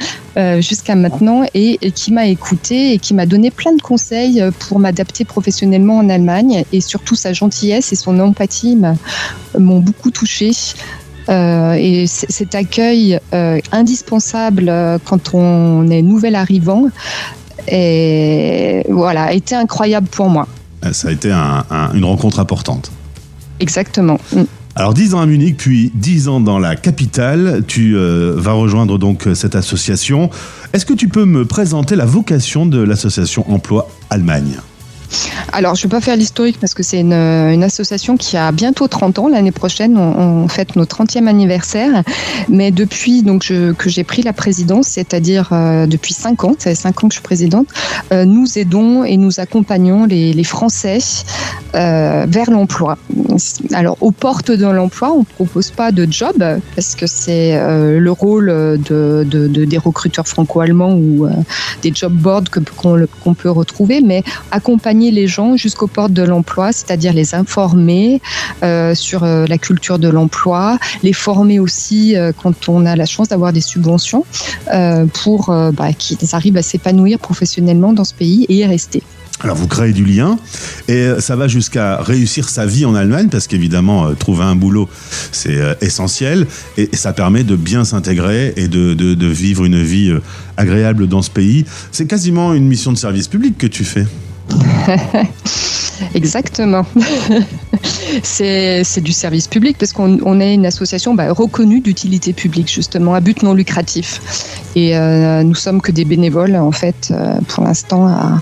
jusqu'à 0.61 0.95
maintenant 0.95 1.43
et, 1.53 1.77
qui 1.91 2.11
m'a 2.11 2.25
écoutée 2.25 2.93
et 2.93 2.97
qui 2.97 3.13
m'a 3.13 3.27
donné 3.27 3.51
plein 3.51 3.71
de 3.75 3.81
conseils 3.81 4.43
pour 4.57 4.79
m'adapter 4.79 5.25
professionnellement 5.25 5.97
en 5.97 6.09
Allemagne. 6.09 6.65
Et 6.71 6.81
surtout, 6.81 7.13
sa 7.13 7.33
gentillesse 7.33 7.93
et 7.93 7.95
son 7.95 8.19
empathie 8.19 8.75
m'ont 9.59 9.79
beaucoup 9.79 10.09
touchée. 10.09 10.51
Euh, 11.29 11.73
et 11.73 12.05
cet 12.07 12.53
accueil 12.53 13.19
euh, 13.33 13.59
indispensable 13.71 14.65
euh, 14.67 14.97
quand 15.05 15.33
on 15.33 15.89
est 15.89 16.01
nouvel 16.01 16.35
arrivant 16.35 16.87
et 17.71 18.83
voilà, 18.89 19.23
a 19.25 19.33
été 19.33 19.55
incroyable 19.55 20.07
pour 20.07 20.29
moi. 20.29 20.47
Ça 20.91 21.07
a 21.07 21.11
été 21.11 21.31
un- 21.31 21.63
un- 21.69 21.93
une 21.93 22.03
rencontre 22.05 22.39
importante. 22.39 22.91
Exactement. 23.59 24.19
Mm. 24.35 24.41
Alors 24.75 24.93
10 24.93 25.13
ans 25.13 25.21
à 25.21 25.25
Munich, 25.27 25.55
puis 25.57 25.91
10 25.93 26.27
ans 26.27 26.39
dans 26.39 26.57
la 26.59 26.75
capitale, 26.75 27.63
tu 27.67 27.95
vas 27.95 28.53
rejoindre 28.53 28.97
donc 28.97 29.27
cette 29.35 29.55
association. 29.55 30.29
Est-ce 30.73 30.85
que 30.85 30.93
tu 30.95 31.07
peux 31.07 31.25
me 31.25 31.45
présenter 31.45 31.95
la 31.95 32.05
vocation 32.05 32.65
de 32.65 32.81
l'association 32.81 33.45
Emploi 33.53 33.87
Allemagne? 34.09 34.57
Alors, 35.51 35.75
je 35.75 35.85
ne 35.85 35.89
vais 35.89 35.97
pas 35.97 36.01
faire 36.01 36.15
l'historique 36.15 36.59
parce 36.59 36.73
que 36.73 36.83
c'est 36.83 36.99
une, 36.99 37.13
une 37.13 37.63
association 37.63 38.17
qui 38.17 38.37
a 38.37 38.51
bientôt 38.51 38.87
30 38.87 39.19
ans. 39.19 39.27
L'année 39.27 39.51
prochaine, 39.51 39.97
on, 39.97 40.47
fête 40.47 40.75
notre 40.75 41.03
30e 41.03 41.27
anniversaire. 41.27 42.03
Mais 42.49 42.71
depuis 42.71 43.23
donc, 43.23 43.43
que 43.43 43.89
j'ai 43.89 44.03
pris 44.03 44.21
la 44.23 44.33
présidence, 44.33 44.87
c'est-à-dire 44.87 45.49
euh, 45.51 45.85
depuis 45.85 46.13
5 46.13 46.43
ans, 46.43 46.55
ça 46.57 46.69
fait 46.71 46.75
5 46.75 47.03
ans 47.03 47.07
que 47.07 47.13
je 47.13 47.19
suis 47.19 47.23
présidente, 47.23 47.67
euh, 48.11 48.25
nous 48.25 48.57
aidons 48.57 49.03
et 49.03 49.17
nous 49.17 49.39
accompagnons 49.39 50.05
les, 50.05 50.43
Français 50.43 50.97
euh, 51.75 52.25
vers 52.27 52.51
l'emploi. 52.51 52.97
Alors, 53.73 53.97
aux 54.01 54.11
portes 54.11 54.51
de 54.51 54.65
l'emploi, 54.65 55.13
on 55.13 55.19
ne 55.19 55.23
propose 55.23 55.71
pas 55.71 55.91
de 55.91 56.05
job 56.09 56.43
parce 56.75 56.95
que 56.95 57.07
c'est 57.07 57.55
euh, 57.55 57.99
le 57.99 58.11
rôle 58.11 58.47
de, 58.47 59.25
de- 59.29 59.47
de- 59.47 59.65
des 59.65 59.77
recruteurs 59.77 60.27
franco-allemands 60.27 60.93
ou 60.93 61.25
euh, 61.25 61.29
des 61.81 61.91
job 61.93 62.13
boards 62.13 62.43
qu'on 63.23 63.33
peut 63.33 63.49
retrouver, 63.49 64.01
mais 64.01 64.23
accompagner 64.51 65.02
les 65.11 65.27
gens 65.27 65.57
jusqu'aux 65.57 65.87
portes 65.87 66.13
de 66.13 66.23
l'emploi, 66.23 66.71
c'est-à-dire 66.71 67.13
les 67.13 67.35
informer 67.35 68.21
euh, 68.63 68.95
sur 68.95 69.23
euh, 69.23 69.45
la 69.47 69.57
culture 69.57 69.99
de 69.99 70.07
l'emploi, 70.07 70.77
les 71.03 71.13
former 71.13 71.59
aussi 71.59 72.15
euh, 72.15 72.31
quand 72.31 72.69
on 72.69 72.85
a 72.85 72.95
la 72.95 73.05
chance 73.05 73.29
d'avoir 73.29 73.53
des 73.53 73.61
subventions 73.61 74.25
pour 75.13 75.47
bah, 75.47 75.93
qu'ils 75.93 76.35
arrivent 76.35 76.57
à 76.57 76.61
s'épanouir 76.61 77.19
professionnellement 77.19 77.93
dans 77.93 78.03
ce 78.03 78.13
pays 78.13 78.45
et 78.49 78.55
y 78.55 78.65
rester. 78.65 79.03
Alors 79.41 79.55
vous 79.55 79.67
créez 79.67 79.93
du 79.93 80.05
lien 80.05 80.37
et 80.87 81.09
ça 81.19 81.35
va 81.35 81.47
jusqu'à 81.47 82.01
réussir 82.01 82.47
sa 82.49 82.65
vie 82.65 82.85
en 82.85 82.95
Allemagne 82.95 83.27
parce 83.29 83.47
qu'évidemment 83.47 84.13
trouver 84.15 84.43
un 84.43 84.55
boulot 84.55 84.87
c'est 85.31 85.59
essentiel 85.81 86.47
et, 86.77 86.89
ça 86.93 87.13
permet 87.13 87.43
de 87.43 87.55
bien 87.55 87.83
s'intégrer 87.83 88.53
et 88.55 88.67
de, 88.67 89.27
vivre 89.27 89.65
une 89.65 89.81
vie 89.81 90.13
agréable 90.57 91.07
dans 91.07 91.21
ce 91.21 91.31
pays. 91.31 91.65
C'est 91.91 92.07
quasiment 92.07 92.53
une 92.53 92.67
mission 92.67 92.91
de 92.91 92.97
service 92.97 93.27
public 93.27 93.57
que 93.57 93.67
tu 93.67 93.83
fais. 93.83 94.05
Exactement. 96.15 96.85
c'est 98.23 99.01
du 99.01 99.11
service 99.11 99.47
public 99.47 99.77
parce 99.77 99.93
qu'on 99.93 100.19
on 100.23 100.39
est 100.39 100.53
une 100.53 100.65
association 100.65 101.13
bah, 101.13 101.31
reconnue 101.31 101.81
d'utilité 101.81 102.33
publique, 102.33 102.71
justement, 102.71 103.13
à 103.13 103.19
but 103.19 103.43
non 103.43 103.53
lucratif. 103.53 104.19
Et 104.75 104.97
euh, 104.97 105.43
nous 105.43 105.55
sommes 105.55 105.81
que 105.81 105.91
des 105.91 106.05
bénévoles, 106.05 106.55
en 106.55 106.71
fait, 106.71 107.09
euh, 107.11 107.35
pour 107.47 107.63
l'instant, 107.63 108.07
à, 108.07 108.41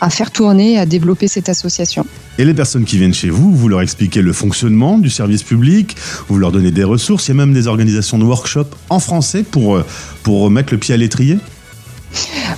à 0.00 0.10
faire 0.10 0.30
tourner, 0.30 0.78
à 0.78 0.86
développer 0.86 1.28
cette 1.28 1.48
association. 1.48 2.06
Et 2.38 2.44
les 2.44 2.54
personnes 2.54 2.84
qui 2.84 2.98
viennent 2.98 3.14
chez 3.14 3.30
vous, 3.30 3.54
vous 3.54 3.68
leur 3.68 3.82
expliquez 3.82 4.22
le 4.22 4.32
fonctionnement 4.32 4.98
du 4.98 5.10
service 5.10 5.42
public, 5.42 5.96
vous 6.28 6.38
leur 6.38 6.50
donnez 6.50 6.70
des 6.70 6.84
ressources, 6.84 7.28
il 7.28 7.32
y 7.32 7.32
a 7.32 7.36
même 7.36 7.52
des 7.52 7.66
organisations 7.66 8.18
de 8.18 8.24
workshops 8.24 8.74
en 8.88 8.98
français 8.98 9.42
pour, 9.42 9.76
euh, 9.76 9.86
pour 10.22 10.50
mettre 10.50 10.72
le 10.72 10.78
pied 10.78 10.94
à 10.94 10.96
l'étrier? 10.96 11.38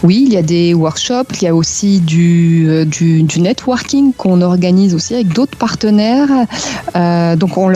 Oui, 0.02 0.24
il 0.26 0.32
y 0.32 0.36
a 0.36 0.42
des 0.42 0.74
workshops, 0.74 1.32
il 1.40 1.44
y 1.44 1.48
a 1.48 1.54
aussi 1.54 2.00
du, 2.00 2.66
euh, 2.68 2.84
networking 3.36 4.12
qu'on 4.12 4.42
organise 4.42 4.94
aussi 4.94 5.14
avec 5.14 5.28
d'autres 5.28 5.56
partenaires. 5.56 6.28
Euh, 6.96 7.36
donc 7.36 7.56
on, 7.56 7.68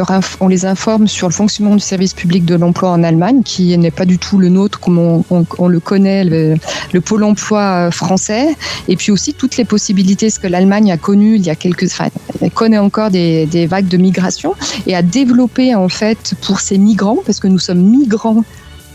les 0.49 0.67
informe 0.67 1.09
sur 1.09 1.29
le 1.29 1.33
fonctionnement 1.33 1.75
du 1.75 1.81
service 1.81 2.15
public 2.15 2.45
de 2.45 2.55
l'emploi 2.55 2.91
en 2.91 3.03
Allemagne, 3.03 3.43
qui 3.43 3.77
n'est 3.79 3.91
pas 3.91 4.05
du 4.05 4.19
tout 4.19 4.39
le 4.39 4.49
nôtre 4.49 4.81
comme 4.81 4.99
on, 4.99 5.69
le 5.69 5.81
connaît, 5.81 6.25
le, 6.25 6.57
le 6.93 7.01
pôle 7.01 7.25
emploi 7.25 7.61
euh, 7.61 7.91
français. 7.91 8.57
Et 8.89 8.97
puis 8.97 9.13
aussi 9.13 9.35
toutes 9.35 9.57
les 9.57 9.65
possibilités, 9.65 10.31
ce 10.31 10.39
que 10.39 10.47
l'Allemagne 10.47 10.93
a 10.93 10.97
connu 10.97 11.37
il 11.37 11.47
y 11.47 11.51
a 11.51 11.55
quelques... 11.55 11.85
Enfin, 11.85 12.09
elle 12.41 12.51
connaît 12.51 12.79
encore 12.79 13.11
des, 13.11 13.47
des 13.47 13.67
vagues 13.67 13.89
de 13.89 13.97
migration 13.97 14.55
et 14.87 14.95
a 14.95 15.03
développé 15.03 15.75
en 15.75 15.89
fait 15.89 16.35
pour 16.43 16.61
ces 16.61 16.79
migrants, 16.79 17.19
parce 17.25 17.41
que 17.41 17.49
nous 17.49 17.59
sommes 17.59 17.83
migrants 17.83 18.45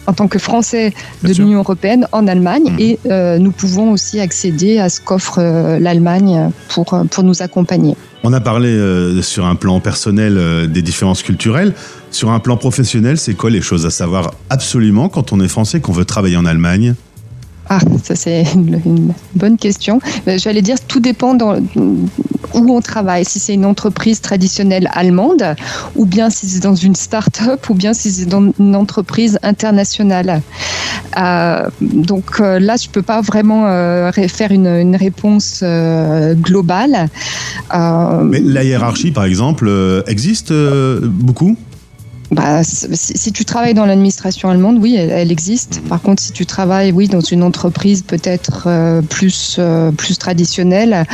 en 0.07 0.13
tant 0.13 0.27
que 0.27 0.39
Français 0.39 0.93
de 1.23 1.33
l'Union 1.33 1.59
européenne 1.59 2.07
en 2.11 2.27
Allemagne 2.27 2.71
Mhm. 2.71 2.79
et 2.79 2.99
euh, 3.09 3.37
nous 3.39 3.51
pouvons 3.51 3.91
aussi 3.91 4.19
accéder 4.19 4.79
à 4.79 4.89
ce 4.89 4.99
qu'offre 5.01 5.39
euh, 5.39 5.79
l'Allemagne 5.79 6.49
pour, 6.69 6.93
euh, 6.93 7.03
pour 7.05 7.23
nous 7.23 7.41
accompagner. 7.41 7.95
On 8.23 8.31
a 8.33 8.39
parlé 8.39 8.69
euh, 8.69 9.21
sur 9.21 9.45
un 9.45 9.55
plan 9.55 9.79
personnel 9.79 10.69
des 10.71 10.81
différences 10.81 11.23
culturelles. 11.23 11.73
Sur 12.11 12.31
un 12.31 12.39
plan 12.39 12.57
professionnel, 12.57 13.17
c'est 13.17 13.33
quoi 13.33 13.49
les 13.49 13.61
choses 13.61 13.85
à 13.85 13.89
savoir 13.89 14.33
absolument 14.49 15.09
quand 15.09 15.33
on 15.33 15.39
est 15.41 15.47
français, 15.47 15.81
qu'on 15.81 15.91
veut 15.93 16.05
travailler 16.05 16.37
en 16.37 16.45
Allemagne? 16.45 16.95
Ah, 17.69 17.79
ça 18.03 18.15
c'est 18.15 18.43
une, 18.55 19.13
bonne 19.35 19.57
question. 19.57 19.99
Euh, 20.27 20.37
J'allais 20.37 20.61
dire, 20.61 20.77
tout 20.87 20.99
dépend 20.99 21.37
où 21.37 22.75
on 22.75 22.81
travaille. 22.81 23.25
Si 23.25 23.39
c'est 23.39 23.53
une 23.53 23.65
entreprise 23.65 24.21
traditionnelle 24.21 24.89
allemande, 24.93 25.55
ou 25.95 26.05
bien 26.05 26.29
si 26.29 26.47
c'est 26.47 26.59
dans 26.61 26.75
une 26.75 26.95
start-up, 26.95 27.69
ou 27.69 27.73
bien 27.73 27.93
si 27.93 28.11
c'est 28.11 28.25
dans 28.25 28.51
une 28.59 28.75
entreprise 28.75 29.39
internationale. 29.43 30.41
Euh, 31.17 31.69
donc 31.81 32.39
euh, 32.39 32.59
là, 32.59 32.75
je 32.75 32.89
peux 32.89 33.01
pas 33.01 33.21
vraiment 33.21 33.63
faire 34.27 34.51
une, 34.51 34.95
réponse 34.95 35.63
globale. 35.63 37.09
Mais 37.73 38.39
la 38.39 38.63
hiérarchie, 38.63 39.11
par 39.11 39.25
exemple, 39.25 39.71
existe 40.07 40.53
beaucoup? 40.53 41.57
Bah, 42.33 42.63
si, 42.63 42.87
si 42.93 43.31
tu 43.31 43.45
travailles 43.45 43.75
dans 43.75 43.85
l'administration 43.85 44.49
allemande, 44.49 44.77
oui, 44.79 44.95
elle, 44.95 45.11
elle 45.11 45.31
existe. 45.31 45.81
Par 45.87 46.01
contre, 46.01 46.21
si 46.21 46.31
tu 46.31 46.47
travailles, 46.47 46.91
oui, 46.91 47.07
dans 47.07 47.21
une 47.21 47.43
entreprise 47.43 48.01
peut-être 48.01 48.63
euh, 48.65 49.01
plus 49.01 49.57
euh, 49.59 49.91
plus 49.91 50.17
traditionnelle, 50.17 51.05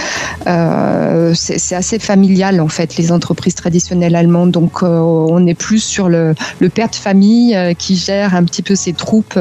euh, 0.47 1.33
c'est 1.35 1.75
assez 1.75 1.99
familial 1.99 2.61
en 2.61 2.69
fait 2.69 2.95
les 2.95 3.11
entreprises 3.11 3.55
traditionnelles 3.55 4.15
allemandes. 4.15 4.51
Donc, 4.51 4.81
on 4.81 5.45
est 5.45 5.55
plus 5.55 5.83
sur 5.83 6.07
le, 6.07 6.35
le 6.59 6.69
père 6.69 6.89
de 6.89 6.95
famille 6.95 7.57
qui 7.77 7.97
gère 7.97 8.33
un 8.33 8.43
petit 8.45 8.61
peu 8.61 8.75
ses 8.75 8.93
troupes. 8.93 9.37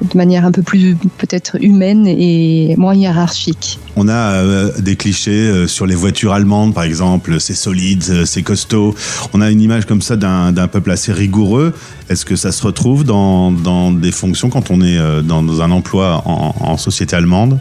De 0.00 0.16
manière 0.16 0.44
un 0.44 0.52
peu 0.52 0.62
plus 0.62 0.96
peut-être 1.18 1.56
humaine 1.62 2.06
et 2.06 2.74
moins 2.76 2.94
hiérarchique. 2.94 3.78
On 3.96 4.08
a 4.08 4.12
euh, 4.12 4.72
des 4.78 4.96
clichés 4.96 5.30
euh, 5.30 5.66
sur 5.66 5.86
les 5.86 5.94
voitures 5.94 6.32
allemandes, 6.32 6.72
par 6.74 6.84
exemple, 6.84 7.40
c'est 7.40 7.54
solide, 7.54 8.04
euh, 8.10 8.24
c'est 8.24 8.42
costaud. 8.42 8.94
On 9.32 9.40
a 9.40 9.50
une 9.50 9.60
image 9.60 9.86
comme 9.86 10.02
ça 10.02 10.16
d'un 10.16 10.68
peuple 10.68 10.90
assez 10.90 11.12
rigoureux. 11.12 11.74
Est-ce 12.08 12.24
que 12.24 12.36
ça 12.36 12.52
se 12.52 12.62
retrouve 12.62 13.04
dans, 13.04 13.50
dans 13.50 13.90
des 13.90 14.12
fonctions 14.12 14.50
quand 14.50 14.70
on 14.70 14.80
est 14.80 14.98
dans, 15.22 15.60
un 15.60 15.70
emploi 15.70 16.22
en 16.24 16.76
société 16.76 17.16
allemande? 17.16 17.58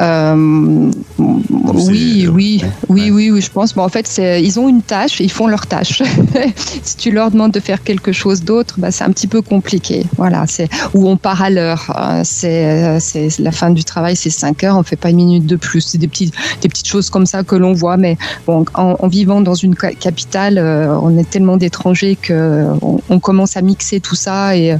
Euh, 0.00 0.90
oui, 1.18 2.22
c'est- 2.22 2.28
oui, 2.28 2.62
oui, 2.88 3.10
oui, 3.10 3.30
oui, 3.30 3.40
je 3.40 3.50
pense. 3.50 3.74
Bon, 3.74 3.82
en 3.82 3.88
fait, 3.88 4.20
ils 4.40 4.58
ont 4.58 4.68
une 4.68 4.82
tâche, 4.82 5.20
ils 5.20 5.30
font 5.30 5.46
leur 5.46 5.66
tâche. 5.66 6.02
si 6.82 6.96
tu 6.96 7.10
leur 7.10 7.30
demandes 7.30 7.52
de 7.52 7.60
faire 7.60 7.82
quelque 7.82 8.12
chose 8.12 8.42
d'autre, 8.42 8.76
bah, 8.78 8.90
c'est 8.90 9.04
un 9.04 9.10
petit 9.10 9.26
peu 9.26 9.42
compliqué. 9.42 10.06
Voilà, 10.16 10.44
c'est 10.48 10.68
où 10.94 11.08
on 11.08 11.16
part 11.16 11.42
à 11.42 11.50
l'heure. 11.50 11.92
Euh, 11.98 12.22
C'est, 12.24 12.96
euh, 12.96 13.28
la 13.38 13.52
fin 13.52 13.70
du 13.70 13.84
travail, 13.84 14.16
c'est 14.16 14.30
5 14.30 14.64
heures, 14.64 14.76
on 14.76 14.82
fait 14.82 14.96
pas 14.96 15.10
une 15.10 15.16
minute 15.16 15.46
de 15.46 15.56
plus. 15.56 15.80
C'est 15.82 15.98
des 15.98 16.08
petites, 16.08 16.32
des 16.62 16.68
petites 16.68 16.86
choses 16.88 17.10
comme 17.10 17.26
ça 17.26 17.42
que 17.42 17.54
l'on 17.56 17.72
voit. 17.72 17.96
Mais 17.96 18.16
bon, 18.46 18.64
en, 18.74 18.96
en 18.98 19.08
vivant 19.08 19.40
dans 19.40 19.54
une 19.54 19.74
ca- 19.78 19.92
capitale, 19.92 20.58
euh, 20.58 20.96
on 21.02 21.16
est 21.18 21.28
tellement 21.28 21.56
d'étrangers 21.56 22.16
que 22.20 22.66
on, 22.82 23.00
on 23.10 23.18
commence 23.20 23.56
à 23.56 23.62
mixer 23.62 24.00
tout 24.00 24.14
ça 24.14 24.56
et 24.56 24.76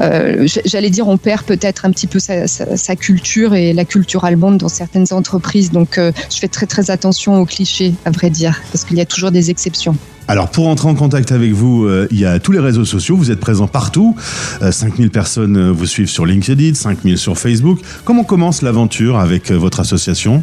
euh, 0.00 0.46
j'allais 0.64 0.90
dire, 0.90 1.08
on 1.08 1.16
perd 1.18 1.42
peut-être 1.42 1.84
un 1.84 1.90
petit 1.90 2.06
peu 2.06 2.18
sa, 2.18 2.46
sa- 2.48 2.76
sa 2.76 2.96
culture 2.96 3.54
et 3.54 3.72
la 3.72 3.84
culture 3.84 4.24
allemande 4.24 4.58
dans 4.58 4.68
certaines 4.68 5.06
entreprises. 5.12 5.70
Donc, 5.70 5.98
euh, 5.98 6.12
je 6.32 6.38
fais 6.38 6.48
très 6.48 6.66
très 6.66 6.90
attention 6.90 7.40
aux 7.40 7.46
clichés, 7.46 7.94
à 8.04 8.10
vrai 8.10 8.30
dire, 8.30 8.60
parce 8.72 8.84
qu'il 8.84 8.96
y 8.96 9.00
a 9.00 9.06
toujours 9.06 9.30
des 9.30 9.50
exceptions. 9.50 9.96
Alors 10.28 10.50
pour 10.50 10.68
entrer 10.68 10.88
en 10.88 10.94
contact 10.94 11.32
avec 11.32 11.52
vous, 11.52 11.84
euh, 11.84 12.06
il 12.12 12.18
y 12.18 12.24
a 12.24 12.38
tous 12.38 12.52
les 12.52 12.60
réseaux 12.60 12.84
sociaux, 12.84 13.16
vous 13.16 13.30
êtes 13.32 13.40
présents 13.40 13.66
partout. 13.66 14.14
Euh, 14.62 14.70
5000 14.70 15.10
personnes 15.10 15.70
vous 15.70 15.84
suivent 15.86 16.08
sur 16.08 16.24
LinkedIn, 16.26 16.74
5000 16.74 17.18
sur 17.18 17.36
Facebook. 17.36 17.80
Comment 18.04 18.22
commence 18.24 18.62
l'aventure 18.62 19.18
avec 19.18 19.50
euh, 19.50 19.56
votre 19.56 19.80
association? 19.80 20.42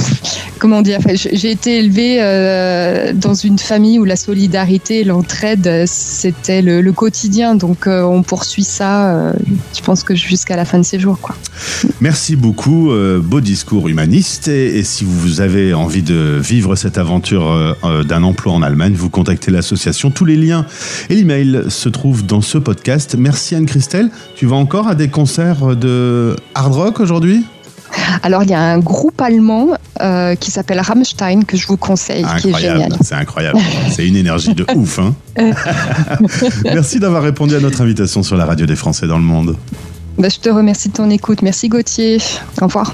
comment 0.59 0.81
dire 0.81 0.99
J'ai 1.13 1.51
été 1.51 1.77
élevée 1.79 2.17
euh, 2.21 3.13
dans 3.13 3.33
une 3.33 3.59
famille 3.59 3.99
où 3.99 4.05
la 4.05 4.15
solidarité, 4.15 5.01
et 5.01 5.03
l'entraide, 5.03 5.83
c'était 5.87 6.61
le, 6.61 6.81
le 6.81 6.91
quotidien. 6.93 7.55
Donc, 7.55 7.87
euh, 7.87 8.01
on 8.03 8.23
poursuit 8.23 8.63
ça. 8.63 9.09
euh, 9.15 9.33
je 9.75 9.81
pense 9.81 10.03
que 10.03 10.15
jusqu'à 10.15 10.55
la 10.55 10.65
fin 10.65 10.77
de 10.79 10.83
ses 10.83 10.99
jours, 10.99 11.19
quoi. 11.21 11.35
Merci 12.01 12.35
beaucoup, 12.37 12.91
euh, 12.91 13.19
beau 13.21 13.41
discours 13.41 13.89
humaniste. 13.89 14.47
Et, 14.47 14.77
et 14.79 14.83
si 14.83 15.03
vous 15.05 15.41
avez 15.41 15.73
envie 15.73 16.03
de 16.03 16.39
vivre 16.41 16.75
cette 16.75 16.97
aventure 16.97 17.75
d'un 18.07 18.23
emploi 18.23 18.53
en 18.53 18.61
Allemagne, 18.61 18.93
vous 18.95 19.09
contactez 19.09 19.51
l'association. 19.51 20.11
Tous 20.11 20.25
les 20.25 20.35
liens 20.37 20.65
et 21.09 21.15
l'email 21.15 21.63
se 21.67 21.88
trouvent 21.89 22.25
dans 22.25 22.41
ce 22.41 22.57
podcast. 22.57 23.15
Merci 23.17 23.55
Anne-Christelle. 23.55 24.09
Tu 24.35 24.45
vas 24.45 24.55
encore 24.55 24.87
à 24.87 24.95
des 24.95 25.09
concerts 25.09 25.75
de 25.75 26.35
hard 26.55 26.73
rock 26.73 26.99
aujourd'hui? 26.99 27.43
Alors, 28.23 28.43
il 28.43 28.49
y 28.49 28.53
a 28.53 28.61
un 28.61 28.77
groupe 28.79 29.19
allemand 29.19 29.69
euh, 30.01 30.35
qui 30.35 30.51
s'appelle 30.51 30.79
Rammstein 30.79 31.43
que 31.43 31.57
je 31.57 31.65
vous 31.67 31.77
conseille, 31.77 32.23
qui 32.39 32.49
est 32.49 32.53
Incroyable, 32.53 32.81
génial. 32.83 32.97
c'est 33.03 33.15
incroyable. 33.15 33.59
C'est 33.91 34.07
une 34.07 34.15
énergie 34.15 34.53
de 34.53 34.65
ouf. 34.75 34.99
hein. 34.99 35.15
Merci 36.65 36.99
d'avoir 36.99 37.23
répondu 37.23 37.55
à 37.55 37.59
notre 37.59 37.81
invitation 37.81 38.21
sur 38.23 38.37
la 38.37 38.45
radio 38.45 38.65
des 38.67 38.75
Français 38.75 39.07
dans 39.07 39.17
le 39.17 39.23
monde. 39.23 39.55
Bah, 40.19 40.29
je 40.29 40.37
te 40.39 40.49
remercie 40.49 40.89
de 40.89 40.93
ton 40.93 41.09
écoute. 41.09 41.41
Merci 41.41 41.67
Gauthier. 41.69 42.19
Au 42.61 42.65
revoir. 42.65 42.93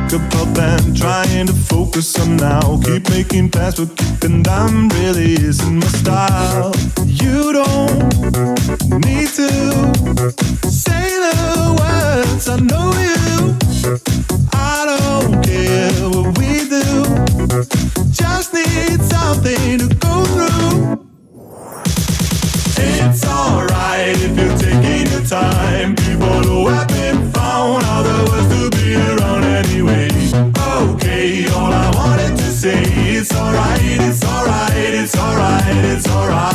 up 0.13 0.57
and 0.57 0.97
trying 0.97 1.47
to 1.47 1.53
focus 1.53 2.19
on 2.19 2.35
now. 2.35 2.79
Keep 2.83 3.09
making 3.09 3.49
plans, 3.49 3.75
but 3.79 3.95
keeping 3.95 4.43
them 4.43 4.89
really 4.89 5.33
isn't 5.33 5.79
my 5.79 5.87
style. 5.87 6.73
You 7.05 7.53
don't 7.53 8.11
need 9.05 9.29
to 9.39 9.49
say 10.69 11.07
the 11.25 11.75
words. 11.79 12.49
I 12.49 12.57
know 12.59 12.91
you. 13.07 13.55
I 14.51 14.85
don't 14.91 15.41
care 15.43 16.09
what 16.09 16.37
we 16.39 16.67
do. 16.67 16.85
Just 18.11 18.53
need 18.53 18.99
something 19.01 19.79
to 19.79 19.87
go 19.95 20.25
through. 20.33 21.07
It's 22.77 23.25
alright 23.25 24.15
if 24.17 24.37
you're 24.37 24.57
taking 24.57 25.11
your 25.11 25.25
time. 25.25 25.95
People 25.95 26.43
who 26.43 26.67
have 26.67 26.87
been 26.89 27.31
found 27.31 27.85
are 27.85 28.03
the 28.03 28.17
words 28.29 28.47
to 28.55 28.77
be 28.77 28.95
around 28.95 29.41
anyway. 29.81 30.07
Okay, 30.93 31.47
all 31.49 31.71
I 31.73 31.91
wanted 31.95 32.37
to 32.37 32.43
say, 32.43 32.83
it's 32.83 33.33
alright, 33.35 33.79
it's 33.81 34.23
alright, 34.23 34.71
it's 34.75 35.15
alright, 35.17 35.85
it's 35.85 36.07
alright. 36.07 36.51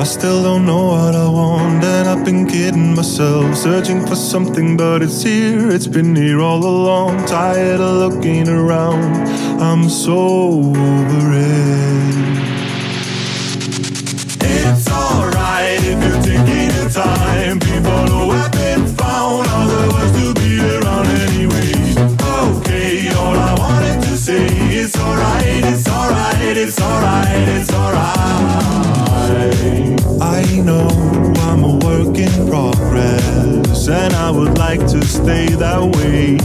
I 0.00 0.04
still 0.04 0.42
don't 0.42 0.64
know 0.64 0.86
what 0.86 1.14
I 1.14 1.28
want, 1.28 1.84
and 1.84 2.08
I've 2.08 2.24
been 2.24 2.46
kidding 2.46 2.94
myself, 2.94 3.56
searching 3.56 3.97
for 4.08 4.16
something, 4.16 4.76
but 4.76 5.02
it's 5.02 5.22
here, 5.22 5.68
it's 5.70 5.86
been 5.86 6.16
here 6.16 6.40
all 6.40 6.64
along. 6.64 7.26
Tired 7.26 7.78
of 7.80 8.14
looking 8.14 8.48
around, 8.48 9.28
I'm 9.60 9.90
so 9.90 10.16
over 10.16 11.32
it. 11.34 12.38
It's 14.40 14.90
alright 14.90 15.80
if 15.82 16.02
you're 16.02 16.22
taking 16.22 16.70
your 16.74 16.88
time. 16.88 17.60
People 17.60 18.06
who 18.06 18.30
have 18.30 18.52
been 18.52 18.86
found 18.96 19.46
are 19.48 19.66
the 19.68 19.88
to 20.18 20.34
be 20.40 20.58
around 20.58 21.06
anyway. 21.28 21.72
Okay, 22.56 23.10
all 23.14 23.36
I 23.36 23.54
wanted 23.58 24.00
to 24.04 24.16
say 24.16 24.46
is 24.74 24.96
alright, 24.96 25.64
it's 25.64 25.86
alright, 25.86 26.56
it's 26.56 26.80
alright, 26.80 27.48
it's 27.48 27.72
alright. 27.74 28.08
I 30.22 30.60
know 30.62 30.87
and 33.90 34.14
I 34.14 34.30
would 34.30 34.58
like 34.58 34.80
to 34.80 35.02
stay 35.04 35.46
that 35.46 35.82
way. 35.96 36.36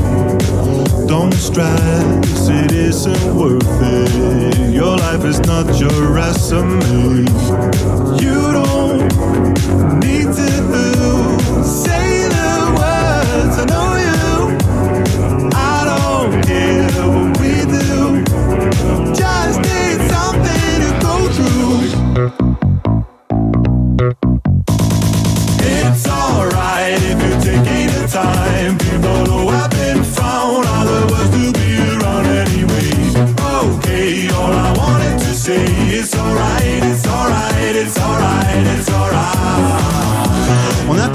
Don't 1.07 1.33
stress, 1.33 2.49
it 2.49 2.71
isn't 2.71 3.35
worth 3.35 3.61
it. 3.81 4.73
Your 4.73 4.97
life 4.97 5.25
is 5.25 5.39
not 5.41 5.67
your 5.79 6.11
resume. 6.11 7.25
You 8.21 8.39
don't 8.51 9.99
need 9.99 10.33
to 10.35 10.82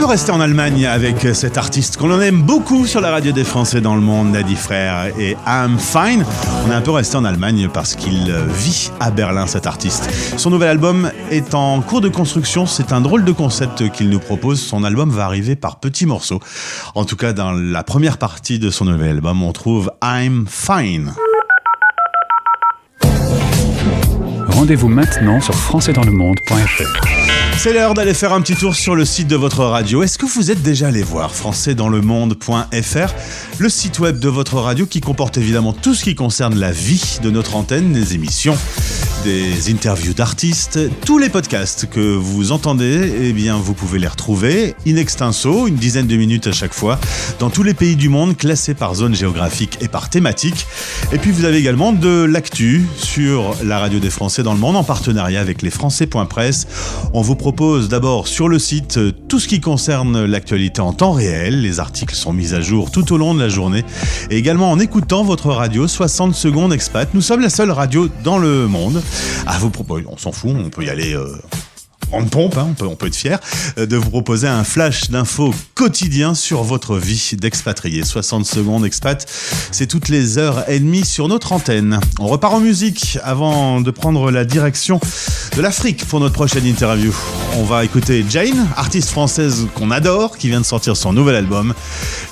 Resté 0.08 0.32
en 0.32 0.40
Allemagne 0.40 0.86
avec 0.86 1.20
cet 1.34 1.58
artiste 1.58 1.98
qu'on 1.98 2.10
en 2.10 2.22
aime 2.22 2.40
beaucoup 2.40 2.86
sur 2.86 3.02
la 3.02 3.10
radio 3.10 3.30
des 3.30 3.44
Français 3.44 3.82
dans 3.82 3.94
le 3.94 4.00
monde, 4.00 4.30
Nadi 4.30 4.56
Frère 4.56 5.12
et 5.18 5.36
I'm 5.46 5.78
Fine. 5.78 6.24
On 6.66 6.70
est 6.70 6.74
un 6.74 6.80
peu 6.80 6.92
resté 6.92 7.18
en 7.18 7.26
Allemagne 7.26 7.68
parce 7.70 7.94
qu'il 7.94 8.34
vit 8.48 8.90
à 9.00 9.10
Berlin, 9.10 9.46
cet 9.46 9.66
artiste. 9.66 10.08
Son 10.38 10.48
nouvel 10.48 10.70
album 10.70 11.10
est 11.30 11.54
en 11.54 11.82
cours 11.82 12.00
de 12.00 12.08
construction. 12.08 12.64
C'est 12.64 12.94
un 12.94 13.02
drôle 13.02 13.22
de 13.26 13.32
concept 13.32 13.90
qu'il 13.90 14.08
nous 14.08 14.18
propose. 14.18 14.62
Son 14.62 14.82
album 14.82 15.10
va 15.10 15.26
arriver 15.26 15.56
par 15.56 15.78
petits 15.78 16.06
morceaux. 16.06 16.40
En 16.94 17.04
tout 17.04 17.16
cas, 17.16 17.34
dans 17.34 17.52
la 17.52 17.84
première 17.84 18.16
partie 18.16 18.58
de 18.58 18.70
son 18.70 18.86
nouvel 18.86 19.10
album, 19.10 19.42
on 19.42 19.52
trouve 19.52 19.92
I'm 20.02 20.46
Fine. 20.48 21.12
Rendez-vous 24.48 24.88
maintenant 24.88 25.42
sur 25.42 25.54
françaisdanslemonde.fr. 25.54 27.27
C'est 27.60 27.72
l'heure 27.72 27.94
d'aller 27.94 28.14
faire 28.14 28.32
un 28.32 28.40
petit 28.40 28.54
tour 28.54 28.76
sur 28.76 28.94
le 28.94 29.04
site 29.04 29.26
de 29.26 29.34
votre 29.34 29.64
radio. 29.64 30.04
Est-ce 30.04 30.16
que 30.16 30.26
vous 30.26 30.52
êtes 30.52 30.62
déjà 30.62 30.86
allé 30.86 31.02
voir 31.02 31.34
françaisdanslemonde.fr, 31.34 33.14
le 33.58 33.68
site 33.68 33.98
web 33.98 34.20
de 34.20 34.28
votre 34.28 34.58
radio 34.58 34.86
qui 34.86 35.00
comporte 35.00 35.38
évidemment 35.38 35.72
tout 35.72 35.92
ce 35.92 36.04
qui 36.04 36.14
concerne 36.14 36.56
la 36.56 36.70
vie 36.70 37.18
de 37.20 37.30
notre 37.30 37.56
antenne, 37.56 37.92
des 37.92 38.14
émissions, 38.14 38.56
des 39.24 39.72
interviews 39.72 40.14
d'artistes, 40.14 40.78
tous 41.04 41.18
les 41.18 41.30
podcasts 41.30 41.90
que 41.90 42.14
vous 42.14 42.52
entendez, 42.52 43.12
eh 43.22 43.32
bien 43.32 43.56
vous 43.56 43.74
pouvez 43.74 43.98
les 43.98 44.06
retrouver 44.06 44.76
in 44.86 44.94
extenso, 44.94 45.66
une 45.66 45.74
dizaine 45.74 46.06
de 46.06 46.16
minutes 46.16 46.46
à 46.46 46.52
chaque 46.52 46.72
fois, 46.72 47.00
dans 47.40 47.50
tous 47.50 47.64
les 47.64 47.74
pays 47.74 47.96
du 47.96 48.08
monde, 48.08 48.36
classés 48.36 48.74
par 48.74 48.94
zone 48.94 49.16
géographique 49.16 49.78
et 49.80 49.88
par 49.88 50.10
thématique. 50.10 50.68
Et 51.10 51.18
puis 51.18 51.32
vous 51.32 51.44
avez 51.44 51.58
également 51.58 51.92
de 51.92 52.22
l'actu 52.22 52.86
sur 52.96 53.56
la 53.64 53.80
radio 53.80 53.98
des 53.98 54.10
Français 54.10 54.44
dans 54.44 54.52
le 54.52 54.60
monde 54.60 54.76
en 54.76 54.84
partenariat 54.84 55.40
avec 55.40 55.62
les 55.62 55.70
Français.press. 55.70 56.68
On 57.12 57.20
vous 57.20 57.34
propose 57.34 57.47
d'abord 57.52 58.28
sur 58.28 58.48
le 58.48 58.58
site 58.58 58.98
euh, 58.98 59.12
tout 59.28 59.40
ce 59.40 59.48
qui 59.48 59.60
concerne 59.60 60.24
l'actualité 60.24 60.80
en 60.80 60.92
temps 60.92 61.12
réel. 61.12 61.62
Les 61.62 61.80
articles 61.80 62.14
sont 62.14 62.32
mis 62.32 62.54
à 62.54 62.60
jour 62.60 62.90
tout 62.90 63.12
au 63.12 63.16
long 63.16 63.34
de 63.34 63.40
la 63.40 63.48
journée. 63.48 63.84
Et 64.30 64.36
également 64.36 64.70
en 64.70 64.78
écoutant 64.78 65.24
votre 65.24 65.50
radio 65.50 65.88
60 65.88 66.34
secondes 66.34 66.72
expat. 66.72 67.08
Nous 67.14 67.22
sommes 67.22 67.40
la 67.40 67.50
seule 67.50 67.70
radio 67.70 68.08
dans 68.22 68.38
le 68.38 68.66
monde. 68.68 69.02
À 69.46 69.58
vous 69.58 69.70
proposer, 69.70 70.04
on 70.08 70.16
s'en 70.16 70.32
fout, 70.32 70.50
on 70.54 70.68
peut 70.68 70.84
y 70.84 70.90
aller. 70.90 71.14
euh, 71.14 71.26
pompe, 72.30 72.56
hein, 72.56 72.74
on, 72.80 72.94
peut, 72.94 73.06
être 73.06 73.16
fier, 73.16 73.38
euh, 73.78 73.86
de 73.86 73.96
vous 73.96 74.10
proposer 74.10 74.48
un 74.48 74.64
flash 74.64 75.10
d'infos 75.10 75.54
quotidien 75.74 76.34
sur 76.34 76.62
votre 76.62 76.96
vie 76.96 77.32
d'expatrié. 77.38 78.04
60 78.04 78.46
secondes 78.46 78.84
expat, 78.84 79.26
c'est 79.70 79.86
toutes 79.86 80.08
les 80.08 80.38
heures 80.38 80.68
et 80.68 80.80
demie 80.80 81.04
sur 81.04 81.28
notre 81.28 81.52
antenne. 81.52 82.00
On 82.18 82.26
repart 82.26 82.54
en 82.54 82.60
musique 82.60 83.18
avant 83.22 83.80
de 83.80 83.90
prendre 83.90 84.30
la 84.30 84.44
direction 84.44 85.00
de 85.56 85.62
l'Afrique 85.62 86.06
pour 86.06 86.20
notre 86.20 86.34
prochaine 86.34 86.66
interview. 86.66 87.14
On 87.56 87.64
va 87.64 87.84
écouter 87.84 88.24
Jane, 88.28 88.66
artiste 88.76 89.10
française 89.10 89.66
qu'on 89.74 89.90
adore, 89.90 90.36
qui 90.36 90.48
vient 90.48 90.60
de 90.60 90.66
sortir 90.66 90.96
son 90.96 91.12
nouvel 91.12 91.34
album. 91.36 91.74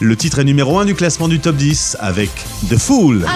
Le 0.00 0.16
titre 0.16 0.38
est 0.38 0.44
numéro 0.44 0.78
1 0.78 0.84
du 0.84 0.94
classement 0.94 1.28
du 1.28 1.40
top 1.40 1.56
10 1.56 1.96
avec 2.00 2.30
The 2.68 2.76
Fool. 2.76 3.26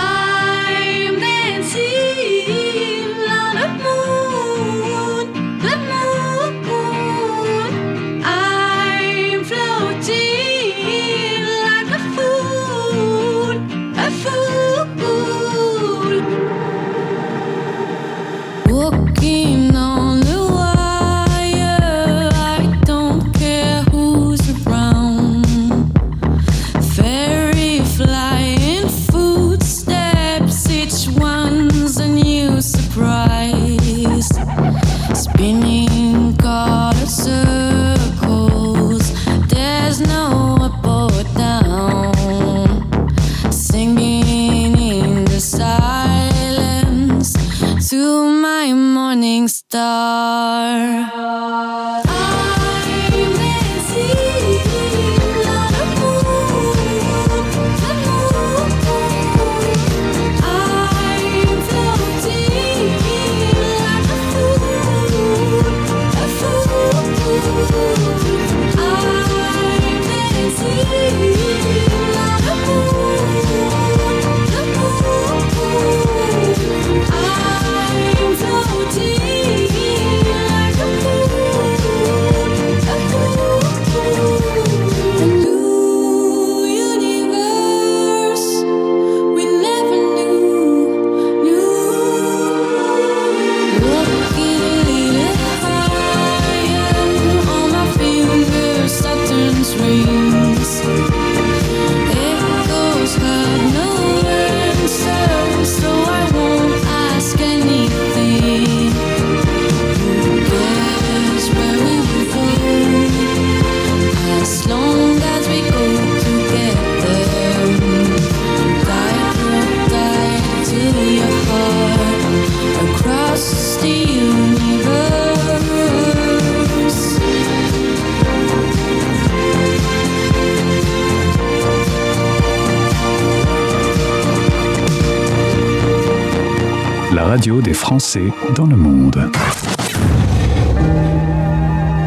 des 137.59 137.75
Français 137.75 138.33
dans 138.55 138.67
le 138.67 138.77
monde. 138.77 139.29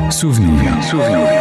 Souvenirs. 0.10 0.82
Souvenirs. 0.82 1.33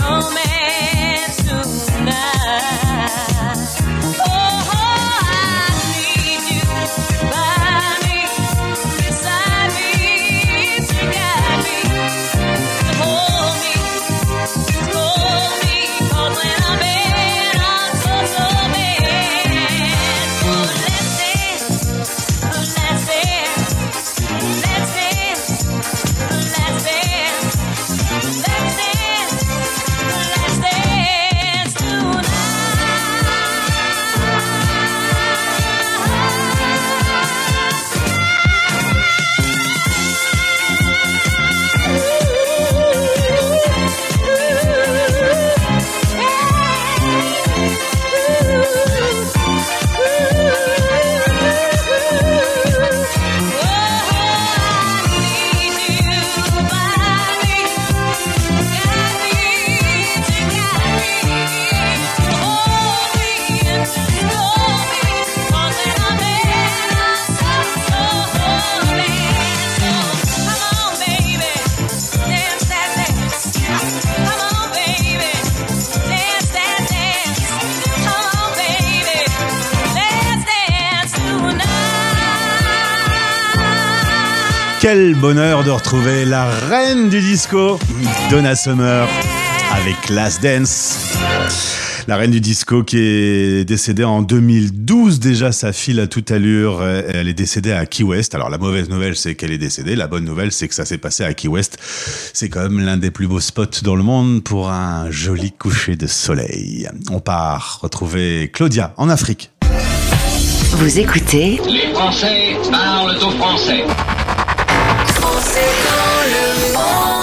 Romance. 0.00 0.53
Quel 84.94 85.16
bonheur 85.16 85.64
de 85.64 85.72
retrouver 85.72 86.24
la 86.24 86.48
reine 86.48 87.08
du 87.08 87.20
disco, 87.20 87.80
Donna 88.30 88.54
Summer, 88.54 89.08
avec 89.72 90.08
Last 90.08 90.40
Dance. 90.40 91.18
La 92.06 92.16
reine 92.16 92.30
du 92.30 92.40
disco 92.40 92.84
qui 92.84 92.98
est 92.98 93.64
décédée 93.64 94.04
en 94.04 94.22
2012 94.22 95.18
déjà, 95.18 95.50
sa 95.50 95.72
fille 95.72 95.98
à 96.00 96.06
toute 96.06 96.30
allure, 96.30 96.78
euh, 96.80 97.02
elle 97.12 97.26
est 97.26 97.34
décédée 97.34 97.72
à 97.72 97.86
Key 97.86 98.04
West. 98.04 98.36
Alors 98.36 98.50
la 98.50 98.58
mauvaise 98.58 98.88
nouvelle 98.88 99.16
c'est 99.16 99.34
qu'elle 99.34 99.50
est 99.50 99.58
décédée, 99.58 99.96
la 99.96 100.06
bonne 100.06 100.24
nouvelle 100.24 100.52
c'est 100.52 100.68
que 100.68 100.74
ça 100.76 100.84
s'est 100.84 100.98
passé 100.98 101.24
à 101.24 101.34
Key 101.34 101.48
West. 101.48 101.76
C'est 102.32 102.48
quand 102.48 102.62
même 102.62 102.78
l'un 102.78 102.96
des 102.96 103.10
plus 103.10 103.26
beaux 103.26 103.40
spots 103.40 103.82
dans 103.82 103.96
le 103.96 104.04
monde 104.04 104.44
pour 104.44 104.70
un 104.70 105.10
joli 105.10 105.50
coucher 105.50 105.96
de 105.96 106.06
soleil. 106.06 106.88
On 107.10 107.18
part 107.18 107.80
retrouver 107.82 108.48
Claudia 108.54 108.94
en 108.96 109.08
Afrique. 109.08 109.50
Vous 110.70 111.00
écoutez 111.00 111.60
Les 111.66 111.92
Français 111.92 112.56
parlent 112.70 113.16
au 113.16 113.30
français. 113.32 113.84
C'est 115.52 115.60
dans 115.60 116.78
le. 116.78 117.13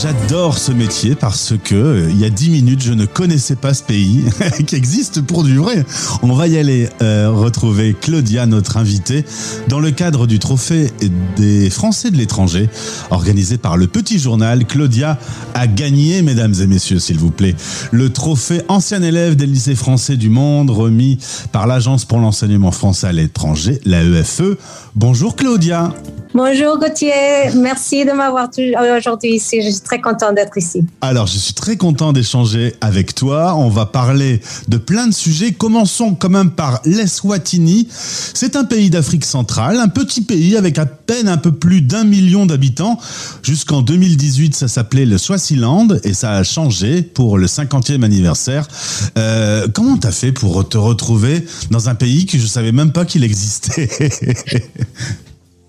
J'adore 0.00 0.58
ce 0.58 0.70
métier 0.70 1.16
parce 1.16 1.54
que 1.64 1.74
euh, 1.74 2.06
il 2.10 2.20
y 2.20 2.24
a 2.24 2.30
10 2.30 2.50
minutes, 2.50 2.82
je 2.82 2.92
ne 2.92 3.04
connaissais 3.04 3.56
pas 3.56 3.74
ce 3.74 3.82
pays 3.82 4.22
qui 4.66 4.76
existe 4.76 5.22
pour 5.22 5.42
du 5.42 5.56
vrai. 5.58 5.84
On 6.22 6.34
va 6.34 6.46
y 6.46 6.56
aller 6.56 6.88
euh, 7.02 7.30
retrouver 7.32 7.96
Claudia, 8.00 8.46
notre 8.46 8.76
invitée, 8.76 9.24
dans 9.66 9.80
le 9.80 9.90
cadre 9.90 10.28
du 10.28 10.38
trophée 10.38 10.92
des 11.36 11.68
Français 11.68 12.12
de 12.12 12.16
l'étranger, 12.16 12.68
organisé 13.10 13.58
par 13.58 13.76
le 13.76 13.88
Petit 13.88 14.20
Journal. 14.20 14.66
Claudia 14.66 15.18
a 15.54 15.66
gagné, 15.66 16.22
mesdames 16.22 16.54
et 16.60 16.66
messieurs, 16.68 17.00
s'il 17.00 17.18
vous 17.18 17.32
plaît, 17.32 17.56
le 17.90 18.10
trophée 18.10 18.60
ancien 18.68 19.02
élève 19.02 19.34
des 19.34 19.46
lycées 19.46 19.74
français 19.74 20.16
du 20.16 20.28
monde, 20.28 20.70
remis 20.70 21.18
par 21.50 21.66
l'Agence 21.66 22.04
pour 22.04 22.18
l'enseignement 22.20 22.70
français 22.70 23.08
à 23.08 23.12
l'étranger, 23.12 23.80
la 23.84 24.04
EFE. 24.04 24.58
Bonjour 24.94 25.34
Claudia. 25.34 25.92
Bonjour 26.34 26.78
Gauthier, 26.78 27.10
merci 27.56 28.04
de 28.04 28.12
m'avoir 28.12 28.50
tou- 28.50 28.60
aujourd'hui 28.96 29.36
ici. 29.36 29.62
Très 29.88 30.00
contente 30.02 30.34
d'être 30.34 30.58
ici. 30.58 30.84
Alors, 31.00 31.26
je 31.26 31.38
suis 31.38 31.54
très 31.54 31.78
content 31.78 32.12
d'échanger 32.12 32.74
avec 32.82 33.14
toi. 33.14 33.54
On 33.56 33.70
va 33.70 33.86
parler 33.86 34.42
de 34.68 34.76
plein 34.76 35.06
de 35.06 35.14
sujets. 35.14 35.52
Commençons 35.52 36.14
quand 36.14 36.28
même 36.28 36.50
par 36.50 36.80
l'Eswatini. 36.84 37.88
C'est 37.90 38.54
un 38.56 38.64
pays 38.64 38.90
d'Afrique 38.90 39.24
centrale, 39.24 39.78
un 39.78 39.88
petit 39.88 40.20
pays 40.20 40.58
avec 40.58 40.78
à 40.78 40.84
peine 40.84 41.26
un 41.26 41.38
peu 41.38 41.52
plus 41.52 41.80
d'un 41.80 42.04
million 42.04 42.44
d'habitants. 42.44 42.98
Jusqu'en 43.42 43.80
2018, 43.80 44.54
ça 44.54 44.68
s'appelait 44.68 45.06
le 45.06 45.16
Swaziland 45.16 45.88
et 46.04 46.12
ça 46.12 46.32
a 46.32 46.42
changé 46.42 47.00
pour 47.00 47.38
le 47.38 47.46
50e 47.46 48.02
anniversaire. 48.02 48.68
Euh, 49.16 49.68
comment 49.72 49.96
t'as 49.96 50.12
fait 50.12 50.32
pour 50.32 50.68
te 50.68 50.76
retrouver 50.76 51.46
dans 51.70 51.88
un 51.88 51.94
pays 51.94 52.26
que 52.26 52.38
je 52.38 52.46
savais 52.46 52.72
même 52.72 52.92
pas 52.92 53.06
qu'il 53.06 53.24
existait? 53.24 53.88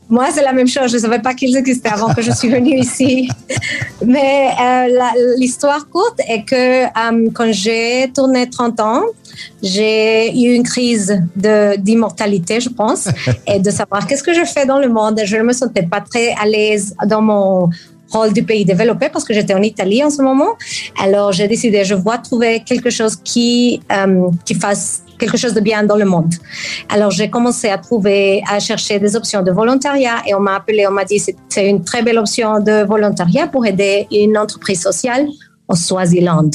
Moi, 0.09 0.27
c'est 0.31 0.43
la 0.43 0.53
même 0.53 0.67
chose. 0.67 0.89
Je 0.91 0.97
ne 0.97 1.01
savais 1.01 1.19
pas 1.19 1.33
qu'ils 1.35 1.55
existaient 1.55 1.89
avant 1.89 2.13
que 2.13 2.21
je 2.21 2.31
suis 2.31 2.49
venue 2.49 2.79
ici. 2.87 3.29
Mais 4.03 4.49
euh, 4.59 5.35
l'histoire 5.37 5.87
courte 5.87 6.19
est 6.27 6.43
que 6.43 6.85
euh, 6.85 7.29
quand 7.33 7.51
j'ai 7.51 8.11
tourné 8.13 8.49
30 8.49 8.79
ans, 8.79 9.03
j'ai 9.61 10.31
eu 10.31 10.53
une 10.55 10.63
crise 10.63 11.21
d'immortalité, 11.77 12.59
je 12.59 12.69
pense, 12.69 13.07
et 13.47 13.59
de 13.59 13.69
savoir 13.69 14.07
qu'est-ce 14.07 14.23
que 14.23 14.33
je 14.33 14.45
fais 14.45 14.65
dans 14.65 14.79
le 14.79 14.89
monde. 14.89 15.21
Je 15.23 15.37
ne 15.37 15.43
me 15.43 15.53
sentais 15.53 15.83
pas 15.83 16.01
très 16.01 16.33
à 16.41 16.45
l'aise 16.45 16.95
dans 17.05 17.21
mon 17.21 17.69
rôle 18.11 18.33
du 18.33 18.43
pays 18.43 18.65
développé 18.65 19.09
parce 19.09 19.23
que 19.23 19.33
j'étais 19.33 19.53
en 19.53 19.61
Italie 19.61 20.03
en 20.03 20.09
ce 20.09 20.21
moment. 20.21 20.57
Alors, 21.01 21.31
j'ai 21.31 21.47
décidé, 21.47 21.83
je 21.83 21.95
dois 21.95 22.17
trouver 22.17 22.61
quelque 22.61 22.89
chose 22.89 23.15
qui, 23.15 23.81
euh, 23.91 24.29
qui 24.45 24.55
fasse 24.55 25.03
quelque 25.19 25.37
chose 25.37 25.53
de 25.53 25.59
bien 25.59 25.83
dans 25.83 25.95
le 25.97 26.05
monde. 26.05 26.33
Alors, 26.89 27.11
j'ai 27.11 27.29
commencé 27.29 27.67
à 27.69 27.77
trouver, 27.77 28.41
à 28.49 28.59
chercher 28.59 28.99
des 28.99 29.15
options 29.15 29.41
de 29.43 29.51
volontariat 29.51 30.17
et 30.27 30.33
on 30.33 30.39
m'a 30.39 30.55
appelé, 30.55 30.87
on 30.87 30.91
m'a 30.91 31.05
dit 31.05 31.19
c'est 31.19 31.69
une 31.69 31.83
très 31.83 32.01
belle 32.01 32.17
option 32.17 32.59
de 32.59 32.83
volontariat 32.85 33.47
pour 33.47 33.65
aider 33.65 34.07
une 34.11 34.37
entreprise 34.37 34.81
sociale 34.81 35.27
au 35.67 35.75
Swaziland. 35.75 36.49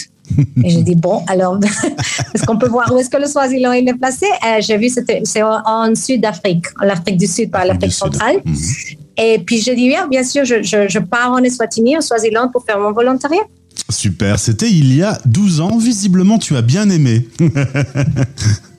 Et 0.64 0.70
j'ai 0.70 0.82
dit, 0.82 0.94
bon, 0.94 1.22
alors, 1.28 1.58
est-ce 2.34 2.44
qu'on 2.46 2.56
peut 2.56 2.66
voir 2.68 2.90
où 2.92 2.96
est-ce 2.98 3.10
que 3.10 3.18
le 3.18 3.26
Swaziland 3.26 3.72
il 3.72 3.86
est 3.88 3.94
placé? 3.94 4.26
Euh, 4.46 4.56
J'ai 4.60 4.78
vu, 4.78 4.88
c'était- 4.88 5.20
c'est 5.24 5.42
en, 5.42 5.60
en 5.66 5.94
Sud-Afrique, 5.94 6.64
en 6.82 6.88
Afrique 6.88 7.18
du 7.18 7.26
Sud, 7.26 7.50
pas 7.50 7.64
l'Afrique 7.66 7.92
centrale. 7.92 8.36
Et 9.16 9.38
puis 9.46 9.58
j'ai 9.60 9.76
dit, 9.76 9.88
oui, 9.90 9.96
bien 10.10 10.24
sûr, 10.24 10.44
je, 10.44 10.62
je, 10.62 10.88
je 10.88 10.98
pars 10.98 11.30
en 11.30 11.38
Eswatini, 11.44 11.96
au 11.98 12.00
Swaziland, 12.00 12.48
pour 12.48 12.64
faire 12.64 12.78
mon 12.80 12.92
volontariat. 12.92 13.42
Super, 13.94 14.38
c'était 14.38 14.70
il 14.70 14.94
y 14.94 15.02
a 15.02 15.18
12 15.24 15.60
ans. 15.60 15.76
Visiblement, 15.78 16.38
tu 16.38 16.56
as 16.56 16.62
bien 16.62 16.90
aimé. 16.90 17.28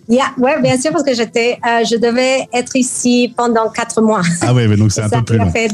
Yeah, 0.08 0.26
ouais, 0.38 0.62
bien 0.62 0.80
sûr, 0.80 0.92
parce 0.92 1.04
que 1.04 1.16
j'étais, 1.16 1.58
euh, 1.66 1.84
je 1.84 1.96
devais 1.96 2.48
être 2.54 2.76
ici 2.76 3.34
pendant 3.36 3.72
quatre 3.72 4.04
mois. 4.04 4.22
Ah 4.42 4.54
ouais, 4.54 4.68
mais 4.68 4.78
donc 4.78 4.92
c'est 4.92 5.02
un 5.02 5.10
Ça, 5.10 5.18
peu 5.18 5.24
plus 5.24 5.38
long. 5.40 5.50
fait 5.52 5.68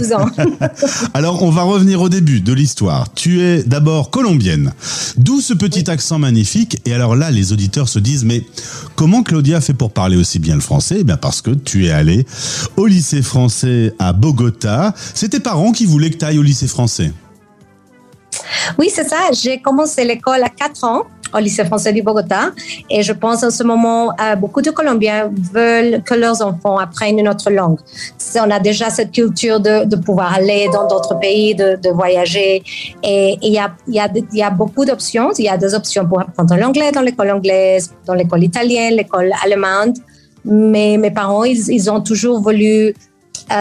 12 0.00 0.12
ans. 0.14 0.26
Alors, 1.12 1.42
on 1.42 1.50
va 1.50 1.64
revenir 1.64 2.00
au 2.00 2.08
début 2.08 2.40
de 2.40 2.54
l'histoire. 2.54 3.12
Tu 3.12 3.42
es 3.42 3.62
d'abord 3.62 4.08
colombienne. 4.08 4.72
D'où 5.18 5.42
ce 5.42 5.52
petit 5.52 5.90
accent 5.90 6.18
magnifique. 6.18 6.78
Et 6.86 6.94
alors 6.94 7.14
là, 7.14 7.30
les 7.30 7.52
auditeurs 7.52 7.90
se 7.90 7.98
disent, 7.98 8.24
mais 8.24 8.42
comment 8.96 9.22
Claudia 9.22 9.60
fait 9.60 9.74
pour 9.74 9.92
parler 9.92 10.16
aussi 10.16 10.38
bien 10.38 10.54
le 10.54 10.62
français? 10.62 10.96
Eh 11.00 11.04
bien, 11.04 11.18
parce 11.18 11.42
que 11.42 11.50
tu 11.50 11.84
es 11.84 11.90
allée 11.90 12.24
au 12.78 12.86
lycée 12.86 13.20
français 13.20 13.92
à 13.98 14.14
Bogota. 14.14 14.94
C'est 15.12 15.28
tes 15.28 15.40
parents 15.40 15.72
qui 15.72 15.84
voulaient 15.84 16.08
que 16.08 16.16
tu 16.16 16.24
ailles 16.24 16.38
au 16.38 16.42
lycée 16.42 16.68
français. 16.68 17.12
Oui, 18.78 18.90
c'est 18.90 19.08
ça. 19.08 19.16
J'ai 19.32 19.58
commencé 19.58 20.04
l'école 20.04 20.42
à 20.42 20.48
4 20.48 20.84
ans 20.84 21.02
au 21.34 21.38
lycée 21.38 21.64
français 21.64 21.92
du 21.92 22.02
Bogota. 22.02 22.52
Et 22.88 23.02
je 23.02 23.12
pense 23.12 23.42
en 23.42 23.50
ce 23.50 23.62
moment, 23.62 24.12
euh, 24.20 24.36
beaucoup 24.36 24.62
de 24.62 24.70
Colombiens 24.70 25.30
veulent 25.52 26.02
que 26.02 26.14
leurs 26.14 26.40
enfants 26.42 26.78
apprennent 26.78 27.18
une 27.18 27.28
autre 27.28 27.50
langue. 27.50 27.78
On 28.36 28.50
a 28.50 28.60
déjà 28.60 28.90
cette 28.90 29.12
culture 29.12 29.60
de, 29.60 29.84
de 29.84 29.96
pouvoir 29.96 30.34
aller 30.34 30.68
dans 30.72 30.86
d'autres 30.86 31.18
pays, 31.18 31.54
de, 31.54 31.76
de 31.76 31.90
voyager. 31.90 32.62
Et 33.02 33.36
il 33.42 33.52
y 33.52 33.58
a, 33.58 33.72
y, 33.88 33.98
a, 33.98 34.08
y 34.32 34.42
a 34.42 34.50
beaucoup 34.50 34.84
d'options. 34.84 35.32
Il 35.38 35.44
y 35.44 35.48
a 35.48 35.56
des 35.56 35.74
options 35.74 36.06
pour 36.06 36.20
apprendre 36.20 36.56
l'anglais 36.56 36.92
dans 36.92 37.02
l'école 37.02 37.30
anglaise, 37.32 37.92
dans 38.06 38.14
l'école 38.14 38.44
italienne, 38.44 38.94
l'école 38.94 39.32
allemande. 39.44 39.96
Mais 40.44 40.96
mes 40.98 41.10
parents, 41.10 41.44
ils, 41.44 41.68
ils 41.70 41.90
ont 41.90 42.00
toujours 42.00 42.40
voulu 42.40 42.94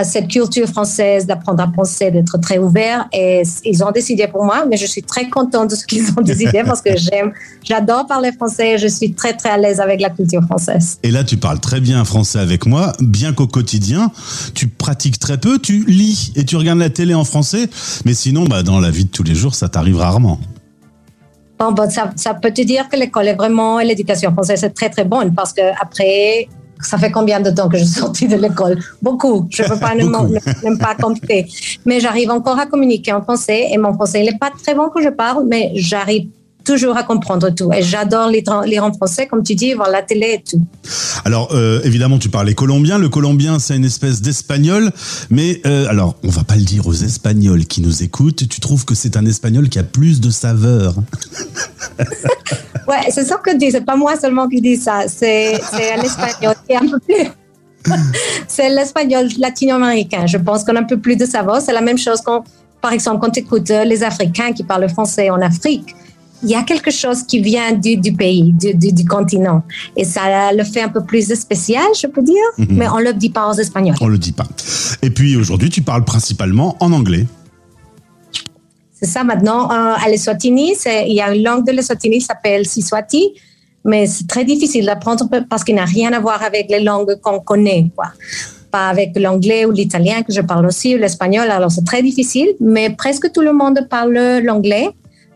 cette 0.03 0.27
culture 0.27 0.67
française 0.67 1.25
d'apprendre 1.25 1.61
à 1.61 1.67
penser, 1.67 2.09
d'être 2.09 2.37
très 2.39 2.57
ouvert. 2.57 3.07
Et 3.11 3.43
ils 3.65 3.83
ont 3.83 3.91
décidé 3.91 4.27
pour 4.27 4.43
moi, 4.45 4.65
mais 4.69 4.77
je 4.77 4.85
suis 4.85 5.03
très 5.03 5.29
contente 5.29 5.71
de 5.71 5.75
ce 5.75 5.85
qu'ils 5.85 6.09
ont 6.17 6.21
décidé 6.21 6.63
parce 6.65 6.81
que 6.81 6.95
j'aime, 6.95 7.33
j'adore 7.63 8.07
parler 8.07 8.31
français. 8.31 8.77
Je 8.77 8.87
suis 8.87 9.13
très, 9.13 9.33
très 9.33 9.49
à 9.49 9.57
l'aise 9.57 9.79
avec 9.79 10.01
la 10.01 10.09
culture 10.09 10.41
française. 10.43 10.99
Et 11.03 11.11
là, 11.11 11.23
tu 11.23 11.37
parles 11.37 11.59
très 11.59 11.79
bien 11.79 12.03
français 12.05 12.39
avec 12.39 12.65
moi, 12.65 12.93
bien 12.99 13.33
qu'au 13.33 13.47
quotidien, 13.47 14.11
tu 14.53 14.67
pratiques 14.67 15.19
très 15.19 15.37
peu, 15.37 15.59
tu 15.59 15.85
lis 15.85 16.31
et 16.35 16.45
tu 16.45 16.55
regardes 16.55 16.79
la 16.79 16.89
télé 16.89 17.13
en 17.13 17.25
français. 17.25 17.69
Mais 18.05 18.13
sinon, 18.13 18.45
bah, 18.45 18.63
dans 18.63 18.79
la 18.79 18.91
vie 18.91 19.05
de 19.05 19.11
tous 19.11 19.23
les 19.23 19.35
jours, 19.35 19.55
ça 19.55 19.69
t'arrive 19.69 19.97
rarement. 19.97 20.39
Bon, 21.59 21.71
bon, 21.71 21.89
ça, 21.89 22.11
ça 22.15 22.33
peut 22.33 22.51
te 22.51 22.61
dire 22.61 22.89
que 22.89 22.95
l'école 22.95 23.27
est 23.27 23.35
vraiment, 23.35 23.79
l'éducation 23.79 24.31
française 24.31 24.63
est 24.63 24.71
très, 24.71 24.89
très 24.89 25.05
bonne 25.05 25.33
parce 25.33 25.53
que 25.53 25.61
après, 25.81 26.47
ça 26.85 26.97
fait 26.97 27.11
combien 27.11 27.39
de 27.39 27.49
temps 27.49 27.69
que 27.69 27.77
je 27.77 27.83
suis 27.83 27.99
sortie 27.99 28.27
de 28.27 28.35
l'école? 28.35 28.79
Beaucoup. 29.01 29.47
Je 29.49 29.63
ne 29.63 29.69
peux 29.69 29.79
pas 29.79 29.95
même 29.95 30.77
pas 30.77 30.95
compter. 30.95 31.47
Mais 31.85 31.99
j'arrive 31.99 32.31
encore 32.31 32.59
à 32.59 32.65
communiquer 32.65 33.13
en 33.13 33.21
français 33.21 33.67
et 33.71 33.77
mon 33.77 33.93
français, 33.93 34.21
il 34.23 34.31
n'est 34.31 34.37
pas 34.37 34.51
très 34.51 34.75
bon 34.75 34.89
quand 34.93 35.01
je 35.01 35.09
parle, 35.09 35.45
mais 35.47 35.71
j'arrive 35.75 36.27
toujours 36.63 36.97
à 36.97 37.03
comprendre 37.03 37.49
tout. 37.49 37.71
Et 37.73 37.81
j'adore 37.81 38.29
lire, 38.29 38.61
lire 38.65 38.83
en 38.83 38.93
français, 38.93 39.27
comme 39.27 39.43
tu 39.43 39.55
dis, 39.55 39.73
voir 39.73 39.89
la 39.89 40.01
télé 40.01 40.39
et 40.39 40.43
tout. 40.43 40.61
Alors, 41.25 41.49
euh, 41.53 41.81
évidemment, 41.83 42.17
tu 42.17 42.29
parlais 42.29 42.53
colombien. 42.53 42.97
Le 42.97 43.09
colombien, 43.09 43.59
c'est 43.59 43.75
une 43.75 43.85
espèce 43.85 44.21
d'espagnol. 44.21 44.91
Mais, 45.29 45.61
euh, 45.65 45.87
alors, 45.89 46.15
on 46.23 46.29
va 46.29 46.43
pas 46.43 46.55
le 46.55 46.63
dire 46.63 46.87
aux 46.87 46.93
Espagnols 46.93 47.65
qui 47.65 47.81
nous 47.81 48.03
écoutent. 48.03 48.47
Tu 48.47 48.59
trouves 48.59 48.85
que 48.85 48.95
c'est 48.95 49.17
un 49.17 49.25
espagnol 49.25 49.69
qui 49.69 49.79
a 49.79 49.83
plus 49.83 50.21
de 50.21 50.29
saveur 50.29 50.95
Ouais, 52.87 53.09
c'est 53.11 53.23
ça 53.23 53.37
que 53.37 53.51
je 53.51 53.57
dis. 53.57 53.71
C'est 53.71 53.85
pas 53.85 53.95
moi 53.95 54.19
seulement 54.19 54.47
qui 54.49 54.59
dis 54.59 54.75
ça. 54.75 55.03
C'est 55.07 55.59
c'est 55.71 55.95
l'espagnol 55.97 56.55
qui 56.67 56.73
est 56.73 56.77
un 56.77 56.87
peu 56.87 56.99
plus. 56.99 57.29
c'est 58.47 58.69
l'espagnol 58.69 59.27
latino-américain. 59.37 60.25
Je 60.25 60.37
pense 60.37 60.63
qu'on 60.63 60.75
a 60.75 60.79
un 60.79 60.83
peu 60.83 60.99
plus 60.99 61.15
de 61.15 61.25
savoir. 61.25 61.61
C'est 61.61 61.73
la 61.73 61.81
même 61.81 61.97
chose 61.97 62.21
quand, 62.21 62.43
par 62.81 62.91
exemple, 62.91 63.19
quand 63.21 63.31
tu 63.31 63.39
écoutes 63.39 63.71
euh, 63.71 63.83
les 63.83 64.03
Africains 64.03 64.51
qui 64.51 64.63
parlent 64.63 64.89
français 64.89 65.29
en 65.29 65.41
Afrique. 65.41 65.95
Il 66.43 66.49
y 66.49 66.55
a 66.55 66.63
quelque 66.63 66.91
chose 66.91 67.23
qui 67.23 67.39
vient 67.39 67.71
du, 67.71 67.95
du 67.97 68.13
pays, 68.13 68.51
du, 68.53 68.73
du, 68.73 68.91
du 68.91 69.05
continent. 69.05 69.63
Et 69.95 70.03
ça 70.03 70.51
le 70.53 70.63
fait 70.63 70.81
un 70.81 70.89
peu 70.89 71.03
plus 71.03 71.33
spécial, 71.33 71.85
je 71.99 72.07
peux 72.07 72.21
dire. 72.21 72.35
Mhm. 72.57 72.67
Mais 72.71 72.87
on 72.89 72.97
ne 72.97 73.05
le 73.05 73.13
dit 73.13 73.29
pas 73.29 73.49
aux 73.49 73.53
Espagnols. 73.53 73.95
On 74.01 74.07
le 74.07 74.17
dit 74.17 74.33
pas. 74.33 74.47
Et 75.01 75.09
puis, 75.09 75.35
aujourd'hui, 75.37 75.69
tu 75.69 75.81
parles 75.81 76.03
principalement 76.03 76.75
en 76.79 76.91
anglais. 76.91 77.25
C'est 79.03 79.09
ça 79.09 79.23
maintenant. 79.25 79.69
Euh, 79.69 79.95
à 80.01 80.09
l'Eswatini, 80.09 80.75
il 80.85 81.13
y 81.13 81.19
a 81.19 81.35
une 81.35 81.43
langue 81.43 81.65
de 81.65 81.73
l'Eswatini 81.73 82.19
qui 82.19 82.25
s'appelle 82.25 82.65
Siswati, 82.65 83.33
mais 83.83 84.05
c'est 84.07 84.27
très 84.27 84.45
difficile 84.45 84.85
d'apprendre 84.85 85.27
parce 85.49 85.65
qu'il 85.65 85.75
n'a 85.75 85.83
rien 85.83 86.13
à 86.13 86.21
voir 86.21 86.41
avec 86.41 86.69
les 86.69 86.79
langues 86.81 87.19
qu'on 87.21 87.41
connaît. 87.41 87.91
Quoi. 87.95 88.05
Pas 88.71 88.87
avec 88.87 89.11
l'anglais 89.17 89.65
ou 89.65 89.71
l'italien 89.71 90.23
que 90.23 90.31
je 90.31 90.39
parle 90.39 90.65
aussi, 90.65 90.95
ou 90.95 90.97
l'espagnol. 90.97 91.49
Alors 91.51 91.69
c'est 91.69 91.83
très 91.85 92.01
difficile, 92.01 92.47
mais 92.61 92.91
presque 92.91 93.29
tout 93.33 93.41
le 93.41 93.51
monde 93.51 93.85
parle 93.89 94.39
l'anglais. 94.41 94.89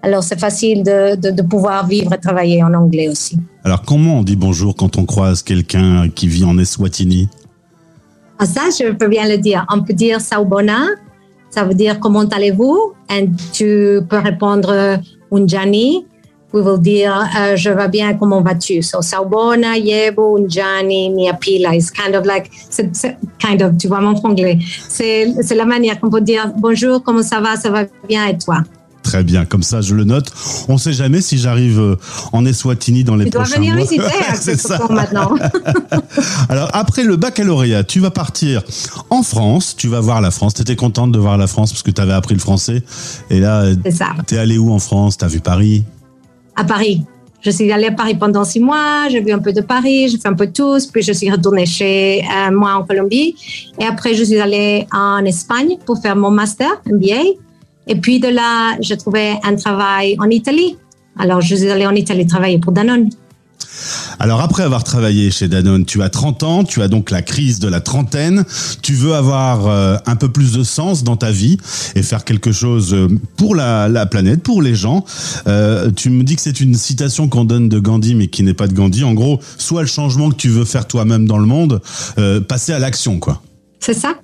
Alors 0.03 0.23
c'est 0.23 0.39
facile 0.39 0.83
de, 0.83 1.15
de, 1.15 1.31
de 1.31 1.41
pouvoir 1.41 1.87
vivre 1.87 2.13
et 2.13 2.19
travailler 2.19 2.63
en 2.63 2.73
anglais 2.73 3.09
aussi. 3.09 3.37
Alors, 3.63 3.81
comment 3.81 4.19
on 4.19 4.23
dit 4.23 4.35
bonjour 4.37 4.75
quand 4.75 4.97
on 4.97 5.05
croise 5.05 5.41
quelqu'un 5.41 6.07
qui 6.09 6.27
vit 6.27 6.45
en 6.45 6.57
Eswatini? 6.57 7.27
Ah, 8.39 8.45
ça, 8.45 8.61
je 8.69 8.91
peux 8.93 9.07
bien 9.09 9.27
le 9.27 9.37
dire. 9.37 9.65
On 9.73 9.81
peut 9.81 9.93
dire 9.93 10.21
saubona, 10.21 10.85
ça 11.49 11.63
veut 11.65 11.73
dire 11.73 11.99
comment 11.99 12.21
allez-vous? 12.23 12.93
Et 13.13 13.27
tu 13.51 13.99
peux 14.07 14.19
répondre 14.19 14.99
unjani, 15.31 16.05
we 16.53 16.63
will 16.63 16.79
dire 16.79 17.27
euh, 17.37 17.55
je 17.57 17.69
vais 17.71 17.89
bien, 17.89 18.13
comment 18.13 18.41
vas-tu? 18.41 18.81
So 18.83 19.01
saubona, 19.01 19.75
yebo, 19.77 20.37
unjani, 20.37 21.09
niapila. 21.09 21.75
It's 21.75 21.91
kind 21.91 22.15
of 22.15 22.25
like, 22.25 22.49
c'est- 22.69 23.17
kind 23.39 23.61
of, 23.63 23.77
tu 23.77 23.87
vois 23.87 23.99
mon 23.99 24.15
franglais. 24.15 24.59
C'est, 24.87 25.33
c'est 25.41 25.55
la 25.55 25.65
manière 25.65 25.99
qu'on 25.99 26.09
peut 26.11 26.21
dire 26.21 26.53
bonjour, 26.57 27.03
comment 27.03 27.23
ça 27.23 27.41
va? 27.41 27.55
Ça 27.57 27.69
va 27.71 27.83
bien 28.07 28.27
et 28.27 28.37
toi? 28.37 28.59
Très 29.07 29.23
bien, 29.23 29.45
comme 29.45 29.63
ça 29.63 29.79
je 29.79 29.95
le 29.95 30.03
note. 30.03 30.31
On 30.67 30.77
sait 30.77 30.91
jamais 30.91 31.21
si 31.21 31.37
j'arrive 31.37 31.79
euh, 31.79 31.95
en 32.33 32.45
Eswatini 32.45 33.05
dans 33.05 33.15
les 33.15 33.23
Tu 33.25 33.31
dois 33.31 33.43
venir 33.43 33.73
mois. 33.73 33.83
visiter 33.83 34.03
à 34.29 34.35
C'est 34.35 34.57
ce 34.59 34.67
ça. 34.67 34.79
maintenant. 34.89 35.33
Alors 36.49 36.69
après 36.73 37.03
le 37.03 37.15
baccalauréat, 37.15 37.85
tu 37.85 38.01
vas 38.01 38.11
partir 38.11 38.63
en 39.09 39.23
France, 39.23 39.75
tu 39.77 39.87
vas 39.87 40.01
voir 40.01 40.19
la 40.19 40.29
France. 40.31 40.55
Tu 40.55 40.61
étais 40.61 40.75
contente 40.75 41.13
de 41.13 41.19
voir 41.19 41.37
la 41.37 41.47
France 41.47 41.71
parce 41.71 41.83
que 41.83 41.91
tu 41.91 42.01
avais 42.01 42.11
appris 42.13 42.33
le 42.35 42.41
français. 42.41 42.83
Et 43.29 43.39
là, 43.39 43.63
C'est 43.85 43.91
ça. 43.91 44.07
tu 44.27 44.35
es 44.35 44.39
allé 44.39 44.57
où 44.57 44.71
en 44.73 44.79
France? 44.79 45.17
Tu 45.17 45.23
as 45.23 45.29
vu 45.29 45.39
Paris? 45.39 45.85
À 46.57 46.65
Paris. 46.65 47.03
Je 47.39 47.51
suis 47.51 47.71
allée 47.71 47.85
à 47.87 47.91
Paris 47.91 48.15
pendant 48.15 48.43
six 48.43 48.59
mois, 48.59 49.07
j'ai 49.09 49.21
vu 49.21 49.31
un 49.31 49.37
peu 49.39 49.53
de 49.53 49.61
Paris, 49.61 50.09
j'ai 50.09 50.17
fait 50.17 50.27
un 50.27 50.33
peu 50.33 50.47
de 50.47 50.51
tous, 50.51 50.87
puis 50.87 51.03
je 51.03 51.13
suis 51.13 51.29
retournée 51.31 51.67
chez 51.67 52.21
euh, 52.23 52.51
moi 52.51 52.73
en 52.73 52.83
Colombie. 52.83 53.35
Et 53.79 53.85
après, 53.85 54.15
je 54.15 54.23
suis 54.25 54.39
allée 54.39 54.85
en 54.91 55.23
Espagne 55.23 55.77
pour 55.85 56.01
faire 56.01 56.15
mon 56.17 56.31
master 56.31 56.67
MBA. 56.87 57.23
Et 57.87 57.95
puis 57.95 58.19
de 58.19 58.27
là, 58.27 58.75
j'ai 58.81 58.97
trouvé 58.97 59.35
un 59.43 59.55
travail 59.55 60.15
en 60.19 60.29
Italie. 60.29 60.77
Alors, 61.17 61.41
je 61.41 61.55
suis 61.55 61.69
allée 61.69 61.87
en 61.87 61.95
Italie 61.95 62.27
travailler 62.27 62.59
pour 62.59 62.71
Danone. 62.71 63.09
Alors 64.19 64.41
après 64.41 64.63
avoir 64.63 64.83
travaillé 64.83 65.29
chez 65.31 65.47
Danone, 65.47 65.85
tu 65.85 66.01
as 66.01 66.09
30 66.09 66.43
ans, 66.43 66.63
tu 66.63 66.81
as 66.81 66.87
donc 66.87 67.11
la 67.11 67.21
crise 67.21 67.59
de 67.59 67.67
la 67.67 67.79
trentaine, 67.81 68.43
tu 68.81 68.93
veux 68.93 69.13
avoir 69.13 69.67
euh, 69.67 69.97
un 70.05 70.15
peu 70.15 70.29
plus 70.29 70.53
de 70.53 70.63
sens 70.63 71.03
dans 71.03 71.17
ta 71.17 71.31
vie 71.31 71.57
et 71.95 72.01
faire 72.01 72.23
quelque 72.23 72.51
chose 72.51 72.93
euh, 72.93 73.07
pour 73.35 73.55
la, 73.55 73.87
la 73.87 74.05
planète, 74.05 74.41
pour 74.41 74.61
les 74.61 74.75
gens. 74.75 75.05
Euh, 75.47 75.91
tu 75.91 76.09
me 76.09 76.23
dis 76.23 76.35
que 76.35 76.41
c'est 76.41 76.59
une 76.59 76.73
citation 76.75 77.27
qu'on 77.27 77.45
donne 77.45 77.69
de 77.69 77.79
Gandhi 77.79 78.15
mais 78.15 78.27
qui 78.27 78.43
n'est 78.43 78.55
pas 78.55 78.67
de 78.67 78.73
Gandhi. 78.73 79.03
En 79.03 79.13
gros, 79.13 79.39
soit 79.57 79.81
le 79.81 79.87
changement 79.87 80.29
que 80.29 80.35
tu 80.35 80.49
veux 80.49 80.65
faire 80.65 80.87
toi-même 80.87 81.27
dans 81.27 81.37
le 81.37 81.45
monde, 81.45 81.81
euh, 82.17 82.41
passer 82.41 82.73
à 82.73 82.79
l'action 82.79 83.19
quoi. 83.19 83.41
C'est 83.79 83.93
ça 83.93 84.15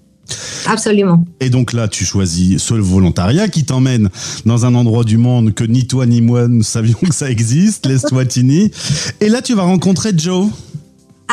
Absolument. 0.66 1.24
Et 1.42 1.50
donc 1.50 1.74
là, 1.74 1.88
tu 1.88 2.06
choisis 2.06 2.62
ce 2.64 2.74
volontariat 2.76 3.48
qui 3.50 3.66
t'emmène 3.66 4.10
dans 4.46 4.66
un 4.66 4.74
endroit 4.76 5.04
du 5.04 5.18
monde 5.18 5.54
que 5.54 5.64
ni 5.64 5.86
toi 5.88 6.06
ni 6.06 6.22
moi 6.22 6.48
ne 6.48 6.64
savions 6.64 6.98
que 7.02 7.14
ça 7.14 7.30
existe, 7.30 7.86
les 7.86 7.98
Swatini. 8.00 8.72
Et 9.20 9.30
là, 9.30 9.42
tu 9.42 9.54
vas 9.54 9.64
rencontrer 9.64 10.12
Joe. 10.16 10.48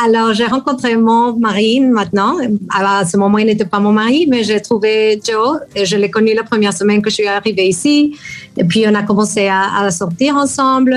Alors, 0.02 0.32
j'ai 0.32 0.46
rencontré 0.46 0.96
mon 0.96 1.36
mari 1.36 1.80
maintenant. 1.80 2.36
Alors, 2.74 2.92
à 2.92 3.04
ce 3.04 3.16
moment, 3.16 3.38
il 3.38 3.46
n'était 3.46 3.64
pas 3.66 3.80
mon 3.80 3.92
mari, 3.92 4.26
mais 4.30 4.44
j'ai 4.44 4.60
trouvé 4.60 5.20
Joe 5.28 5.58
et 5.74 5.84
je 5.84 5.96
l'ai 5.96 6.10
connu 6.10 6.32
la 6.34 6.44
première 6.44 6.72
semaine 6.72 7.02
que 7.02 7.10
je 7.10 7.16
suis 7.16 7.26
arrivée 7.26 7.68
ici. 7.68 8.16
Et 8.56 8.64
puis, 8.64 8.84
on 8.88 8.94
a 8.94 9.02
commencé 9.02 9.48
à, 9.48 9.62
à 9.84 9.90
sortir 9.90 10.36
ensemble. 10.36 10.96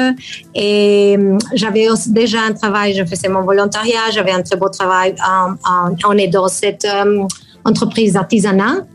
Et 0.55 1.15
hum, 1.19 1.37
j'avais 1.53 1.87
déjà 2.07 2.43
un 2.43 2.53
travail, 2.53 2.93
je 2.95 3.03
faisais 3.03 3.29
mon 3.29 3.41
volontariat, 3.41 4.09
j'avais 4.13 4.31
un 4.31 4.41
très 4.41 4.55
beau 4.57 4.69
travail. 4.69 5.15
en- 5.27 5.53
en- 5.69 5.95
on 6.07 6.17
est 6.17 6.27
dans 6.27 6.47
cette 6.47 6.85
hum, 6.85 7.27
entreprise 7.65 8.13
d'artisanat. 8.13 8.85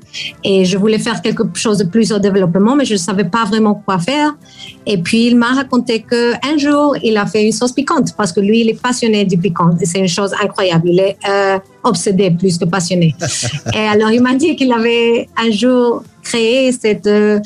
Et 0.42 0.64
je 0.64 0.78
voulais 0.78 0.98
faire 0.98 1.20
quelque 1.20 1.44
chose 1.54 1.78
de 1.78 1.84
plus 1.84 2.10
au 2.12 2.18
développement, 2.18 2.74
mais 2.74 2.84
je 2.86 2.94
ne 2.94 2.98
savais 2.98 3.24
pas 3.24 3.44
vraiment 3.44 3.74
quoi 3.74 3.98
faire. 3.98 4.34
Et 4.86 4.98
puis, 4.98 5.26
il 5.26 5.36
m'a 5.36 5.52
raconté 5.52 6.00
qu'un 6.02 6.56
jour, 6.56 6.96
il 7.02 7.16
a 7.18 7.26
fait 7.26 7.44
une 7.44 7.52
sauce 7.52 7.72
piquante 7.72 8.14
parce 8.16 8.32
que 8.32 8.40
lui, 8.40 8.60
il 8.60 8.70
est 8.70 8.80
passionné 8.80 9.24
du 9.26 9.36
piquant. 9.36 9.70
Et 9.80 9.86
c'est 9.86 9.98
une 9.98 10.08
chose 10.08 10.32
incroyable. 10.42 10.88
Il 10.90 10.98
est 11.00 11.16
euh, 11.28 11.58
obsédé 11.84 12.30
plus 12.30 12.56
que 12.56 12.64
passionné. 12.64 13.14
Et 13.74 13.78
alors, 13.80 14.10
il 14.10 14.22
m'a 14.22 14.34
dit 14.34 14.56
qu'il 14.56 14.72
avait 14.72 15.28
un 15.36 15.50
jour 15.50 16.02
créé 16.22 16.72
cette, 16.72 17.06
euh, 17.06 17.38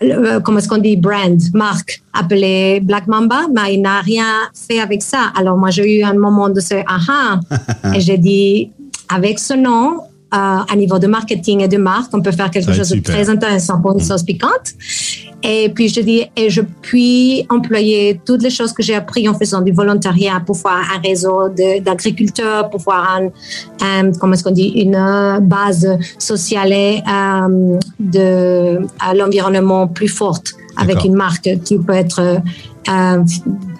le- 0.00 0.38
comment 0.40 0.58
est-ce 0.58 0.68
qu'on 0.68 0.78
dit, 0.78 0.96
brand, 0.98 1.40
marque 1.54 2.02
appelée 2.12 2.80
Black 2.80 3.06
Mamba, 3.06 3.46
mais 3.54 3.74
il 3.74 3.80
n'a 3.80 4.00
rien 4.00 4.34
fait 4.54 4.80
avec 4.80 5.02
ça. 5.02 5.32
Alors, 5.34 5.56
moi, 5.56 5.70
j'ai 5.70 5.98
eu 5.98 6.02
un 6.04 6.14
moment 6.14 6.50
de 6.50 6.60
ce 6.60 6.74
aha. 6.86 7.40
et 7.94 8.00
j'ai 8.00 8.18
dit, 8.18 8.70
avec 9.08 9.38
ce 9.38 9.54
nom, 9.54 10.00
euh, 10.00 10.05
à 10.30 10.66
niveau 10.76 10.98
de 10.98 11.06
marketing 11.06 11.60
et 11.62 11.68
de 11.68 11.76
marque, 11.76 12.12
on 12.12 12.20
peut 12.20 12.32
faire 12.32 12.50
quelque 12.50 12.72
chose 12.72 12.90
de 12.90 13.00
très 13.00 13.30
intéressant 13.30 13.80
pour 13.80 13.92
une 13.92 14.00
sauce 14.04 14.22
piquante. 14.24 14.74
Et 15.42 15.68
puis 15.68 15.88
je 15.88 16.00
dis, 16.00 16.24
et 16.34 16.50
je 16.50 16.62
puis 16.82 17.46
employer 17.50 18.20
toutes 18.26 18.42
les 18.42 18.50
choses 18.50 18.72
que 18.72 18.82
j'ai 18.82 18.94
appris 18.96 19.28
en 19.28 19.34
faisant 19.34 19.60
du 19.60 19.70
volontariat 19.72 20.40
pour 20.44 20.56
voir 20.56 20.78
un 20.96 21.00
réseau 21.08 21.48
d'agriculteurs, 21.84 22.68
pour 22.70 22.80
voir 22.80 23.18
un, 23.18 23.28
un- 23.86 24.12
comment 24.12 24.32
est-ce 24.32 24.42
qu'on 24.42 24.50
dit, 24.50 24.68
une 24.68 24.96
euh, 24.96 25.38
base 25.40 25.86
sociale 26.18 26.72
et 26.72 27.02
euh, 27.08 27.78
de 28.00 28.80
l'environnement 29.16 29.86
plus 29.86 30.08
forte 30.08 30.52
avec 30.76 31.04
une 31.04 31.14
marque 31.14 31.48
qui 31.64 31.78
peut 31.78 31.94
être, 31.94 32.20
euh, 32.20 33.18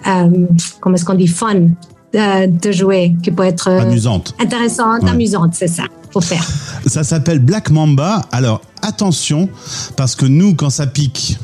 euh, 0.07 0.45
comment 0.79 0.95
est-ce 0.95 1.05
qu'on 1.05 1.13
dit, 1.15 1.27
fun 1.27 1.67
euh, 2.15 2.47
de 2.47 2.71
jouer, 2.71 3.15
qui 3.21 3.31
peut 3.31 3.43
être 3.43 3.67
euh, 3.69 3.81
Amusante. 3.81 4.33
intéressante, 4.39 5.03
Ouais. 5.03 5.09
amusante, 5.09 5.53
c'est 5.53 5.67
ça, 5.67 5.83
faut 6.17 6.27
faire. 6.27 6.45
Ça 6.85 7.03
s'appelle 7.03 7.39
Black 7.39 7.69
Mamba. 7.69 8.25
Alors 8.31 8.61
attention, 8.81 9.49
parce 9.95 10.15
que 10.15 10.25
nous, 10.25 10.55
quand 10.55 10.69
ça 10.69 10.87
pique, 10.87 11.37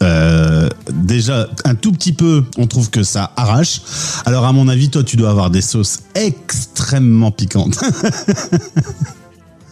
euh, 0.00 0.68
déjà 0.92 1.48
un 1.64 1.74
tout 1.74 1.92
petit 1.92 2.12
peu, 2.12 2.44
on 2.56 2.66
trouve 2.66 2.90
que 2.90 3.02
ça 3.02 3.32
arrache. 3.36 3.80
Alors 4.24 4.44
à 4.44 4.52
mon 4.52 4.68
avis, 4.68 4.90
toi, 4.90 5.02
tu 5.02 5.16
dois 5.16 5.30
avoir 5.30 5.50
des 5.50 5.60
sauces 5.60 6.00
extrêmement 6.14 7.30
piquantes. 7.30 7.78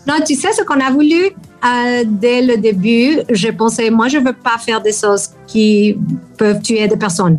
Non, 0.07 0.15
tu 0.27 0.35
sais 0.35 0.49
ce 0.53 0.63
qu'on 0.63 0.81
a 0.81 0.91
voulu? 0.91 1.15
Euh, 1.15 2.05
dès 2.05 2.43
le 2.43 2.57
début. 2.57 3.21
Je 3.31 3.49
pensais, 3.49 3.91
moi, 3.91 4.09
je 4.09 4.17
veux 4.17 4.33
pas 4.33 4.59
faire 4.59 4.81
des 4.81 4.93
sauces 4.93 5.29
qui 5.47 5.97
peuvent 6.39 6.61
tuer 6.63 6.89
des 6.89 6.97
personnes. 6.97 7.39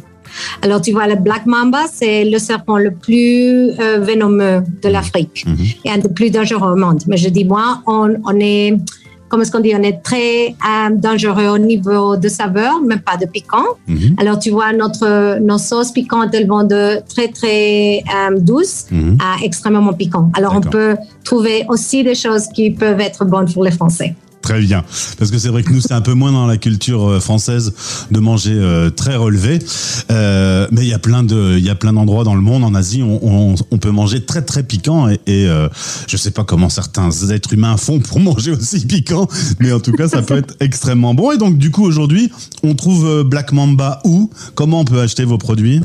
Alors, 0.62 0.82
tu 0.82 0.92
vois, 0.92 1.08
le 1.08 1.16
Black 1.16 1.46
Mamba, 1.46 1.84
c'est 1.92 2.26
le 2.26 2.38
serpent 2.40 2.78
le 2.78 2.92
plus 2.92 3.72
euh, 3.80 4.00
vénomeux 4.00 4.64
de 4.84 4.90
l'Afrique 4.90 5.46
et 5.86 5.90
un 5.90 5.98
des 5.98 6.10
plus 6.10 6.30
dangereux 6.30 6.72
au 6.74 6.76
monde. 6.76 7.02
Mais 7.08 7.18
je 7.18 7.30
dis, 7.30 7.46
moi, 7.46 7.82
on, 7.88 8.16
on 8.26 8.40
est, 8.40 8.78
comment 9.30 9.44
est-ce 9.44 9.52
qu'on 9.52 9.60
dit, 9.60 9.74
on 9.76 9.84
est 9.84 10.02
très 10.04 10.50
euh, 10.50 10.90
dangereux 10.96 11.48
au 11.48 11.58
niveau 11.58 12.18
de 12.18 12.28
saveur, 12.30 12.82
mais 12.86 12.98
pas 12.98 13.18
de 13.18 13.26
piquant. 13.26 13.66
Alors, 14.18 14.38
tu 14.40 14.50
vois, 14.52 14.72
notre, 14.74 15.40
nos 15.40 15.58
sauces 15.58 15.92
piquantes, 15.92 16.34
elles 16.34 16.48
vont 16.48 16.64
de 16.64 17.00
très, 17.14 17.28
très 17.30 18.00
euh, 18.00 18.38
douces 18.40 18.86
Mhm. 18.92 19.18
à 19.20 19.44
extrêmement 19.44 19.94
piquant. 19.94 20.30
Alors, 20.38 20.54
on 20.56 20.62
peut 20.62 20.96
trouver 21.24 21.66
aussi 21.70 22.04
des 22.04 22.16
choses 22.16 22.48
qui 22.56 22.72
peuvent 22.72 23.00
être 23.00 23.26
bonnes 23.26 23.52
pour 23.52 23.64
les 23.64 23.72
Français. 23.72 24.16
Très 24.52 24.60
bien. 24.60 24.84
Parce 25.18 25.32
que 25.32 25.38
c'est 25.38 25.48
vrai 25.48 25.64
que 25.64 25.72
nous, 25.72 25.80
c'est 25.80 25.94
un 25.94 26.02
peu 26.02 26.14
moins 26.14 26.34
dans 26.34 26.46
la 26.46 26.58
culture 26.58 27.10
euh, 27.10 27.20
française 27.22 27.74
de 28.12 28.20
manger 28.20 28.52
euh, 28.54 28.90
très 28.90 29.16
relevé. 29.16 29.60
Euh, 30.12 30.68
mais 30.72 30.82
il 30.82 30.90
y 30.90 30.94
a 30.94 31.00
plein 31.00 31.24
de, 31.24 31.56
il 31.58 31.64
y 31.64 31.70
a 31.70 31.76
plein 31.76 31.94
d'endroits 31.94 32.26
dans 32.26 32.36
le 32.36 32.42
monde, 32.42 32.66
en 32.66 32.76
Asie, 32.76 33.02
on, 33.02 33.20
on, 33.24 33.56
on 33.72 33.78
peut 33.78 33.92
manger 33.92 34.26
très 34.26 34.42
très 34.42 34.64
piquant. 34.64 35.08
Et, 35.08 35.22
et 35.26 35.48
euh, 35.48 35.70
je 36.06 36.18
sais 36.18 36.32
pas 36.32 36.44
comment 36.44 36.68
certains 36.68 37.10
êtres 37.30 37.54
humains 37.54 37.78
font 37.78 38.00
pour 38.00 38.20
manger 38.20 38.52
aussi 38.52 38.86
piquant, 38.86 39.26
mais 39.60 39.72
en 39.72 39.80
tout 39.80 39.94
cas, 39.94 40.10
ça 40.10 40.22
peut 40.22 40.36
être 40.36 40.54
extrêmement 40.60 41.14
bon. 41.14 41.32
Et 41.32 41.38
donc, 41.38 41.58
du 41.58 41.72
coup, 41.72 41.86
aujourd'hui, 41.86 42.30
on 42.62 42.76
trouve 42.76 43.08
euh, 43.08 43.24
Black 43.24 43.54
Mamba 43.54 44.02
où? 44.04 44.32
Comment 44.56 44.82
on 44.82 44.86
peut 44.86 45.00
acheter 45.00 45.24
vos 45.24 45.38
produits? 45.38 45.80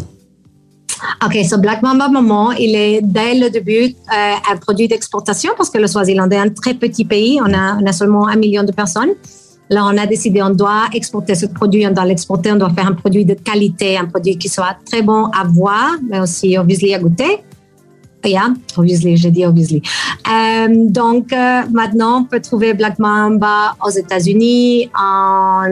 OK, 1.25 1.45
so 1.45 1.59
Black 1.59 1.83
Mamba 1.83 2.09
Maman, 2.09 2.53
il 2.53 2.75
est 2.75 3.01
dès 3.03 3.35
le 3.35 3.51
début 3.51 3.85
euh, 3.85 4.53
un 4.53 4.57
produit 4.57 4.89
d'exportation 4.89 5.53
parce 5.57 5.71
que 5.71 5.79
le 5.79 5.87
Swaziland 5.87 6.31
est 6.31 6.39
un 6.39 6.49
très 6.49 6.75
petit 6.75 7.05
pays. 7.05 7.39
On 7.45 7.53
a, 7.53 7.93
seulement 7.93 8.27
un 8.29 8.37
million 8.37 8.63
de 8.63 8.73
personnes. 8.73 9.15
Là, 9.69 9.85
on 9.85 9.97
a 9.97 10.07
décidé, 10.07 10.43
on 10.43 10.51
doit 10.51 10.85
exporter 10.93 11.35
ce 11.35 11.47
produit, 11.47 11.87
on 11.87 11.91
doit 11.91 12.05
l'exporter, 12.05 12.53
on 12.53 12.57
doit 12.57 12.71
faire 12.71 12.87
un 12.87 12.93
produit 12.93 13.25
de 13.25 13.35
qualité, 13.35 13.99
un 13.99 14.07
produit 14.07 14.39
qui 14.39 14.49
soit 14.49 14.77
très 14.89 15.03
bon 15.03 15.25
à 15.27 15.45
voir, 15.45 15.97
mais 16.09 16.21
aussi 16.21 16.57
obviously 16.57 16.95
à 16.95 16.99
goûter. 16.99 17.43
Yeah, 18.25 18.55
obviously, 18.77 19.17
j'ai 19.17 19.31
dit 19.31 19.47
obviously. 19.47 19.83
Euh, 20.29 20.67
donc, 20.89 21.33
euh, 21.33 21.63
maintenant, 21.71 22.21
on 22.21 22.25
peut 22.25 22.41
trouver 22.41 22.75
Black 22.75 22.99
Mamba 22.99 23.77
aux 23.85 23.91
États-Unis, 23.91 24.91
en 24.99 25.63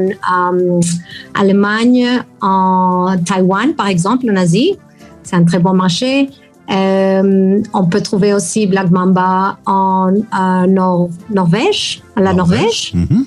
Allemagne, 1.34 2.22
en 2.40 3.16
Taïwan, 3.26 3.74
par 3.74 3.88
exemple, 3.88 4.30
en 4.30 4.36
Asie. 4.36 4.78
C'est 5.24 5.36
un 5.36 5.44
très 5.44 5.58
bon 5.58 5.72
marché. 5.74 6.30
Euh, 6.70 7.60
on 7.74 7.84
peut 7.86 8.00
trouver 8.00 8.32
aussi 8.32 8.66
Black 8.66 8.90
Mamba 8.90 9.58
en 9.66 10.08
euh, 10.14 10.66
Nor- 10.66 11.10
Norvège, 11.30 12.02
à 12.16 12.20
la 12.22 12.32
Norvège. 12.32 12.92
Mhm. 12.94 13.26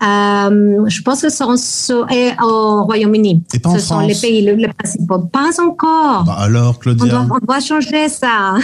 Euh, 0.00 0.84
je 0.86 1.02
pense 1.02 1.22
que 1.22 1.28
ce 1.28 1.44
sont 1.44 2.06
et 2.08 2.30
au 2.40 2.84
Royaume-Uni. 2.84 3.42
Et 3.52 3.58
pas 3.58 3.70
en 3.70 3.74
Ce 3.74 3.80
sont 3.80 3.98
les 4.00 4.14
pays 4.14 4.42
les, 4.42 4.54
les 4.54 4.68
principaux. 4.68 5.18
Pas 5.18 5.48
encore. 5.60 6.24
Bah 6.24 6.36
alors, 6.38 6.76
on, 6.76 6.78
Claudia, 6.78 7.06
doit, 7.06 7.26
on 7.42 7.44
doit 7.44 7.60
changer 7.60 8.08
ça. 8.08 8.54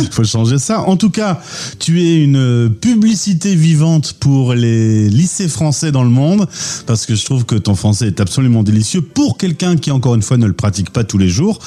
il 0.00 0.06
faut 0.10 0.24
changer 0.24 0.56
ça. 0.58 0.80
En 0.80 0.96
tout 0.96 1.10
cas, 1.10 1.40
tu 1.78 2.02
es 2.02 2.24
une 2.24 2.70
publicité 2.80 3.54
vivante 3.54 4.14
pour 4.14 4.54
les 4.54 5.10
lycées 5.10 5.48
français 5.48 5.92
dans 5.92 6.04
le 6.04 6.10
monde, 6.10 6.46
parce 6.86 7.04
que 7.04 7.14
je 7.14 7.24
trouve 7.24 7.44
que 7.44 7.56
ton 7.56 7.74
français 7.74 8.06
est 8.06 8.20
absolument 8.20 8.62
délicieux 8.62 9.02
pour 9.02 9.36
quelqu'un 9.36 9.76
qui, 9.76 9.90
encore 9.90 10.14
une 10.14 10.22
fois, 10.22 10.38
ne 10.38 10.46
le 10.46 10.54
pratique 10.54 10.90
pas 10.90 11.04
tous 11.04 11.18
les 11.18 11.28
jours. 11.28 11.58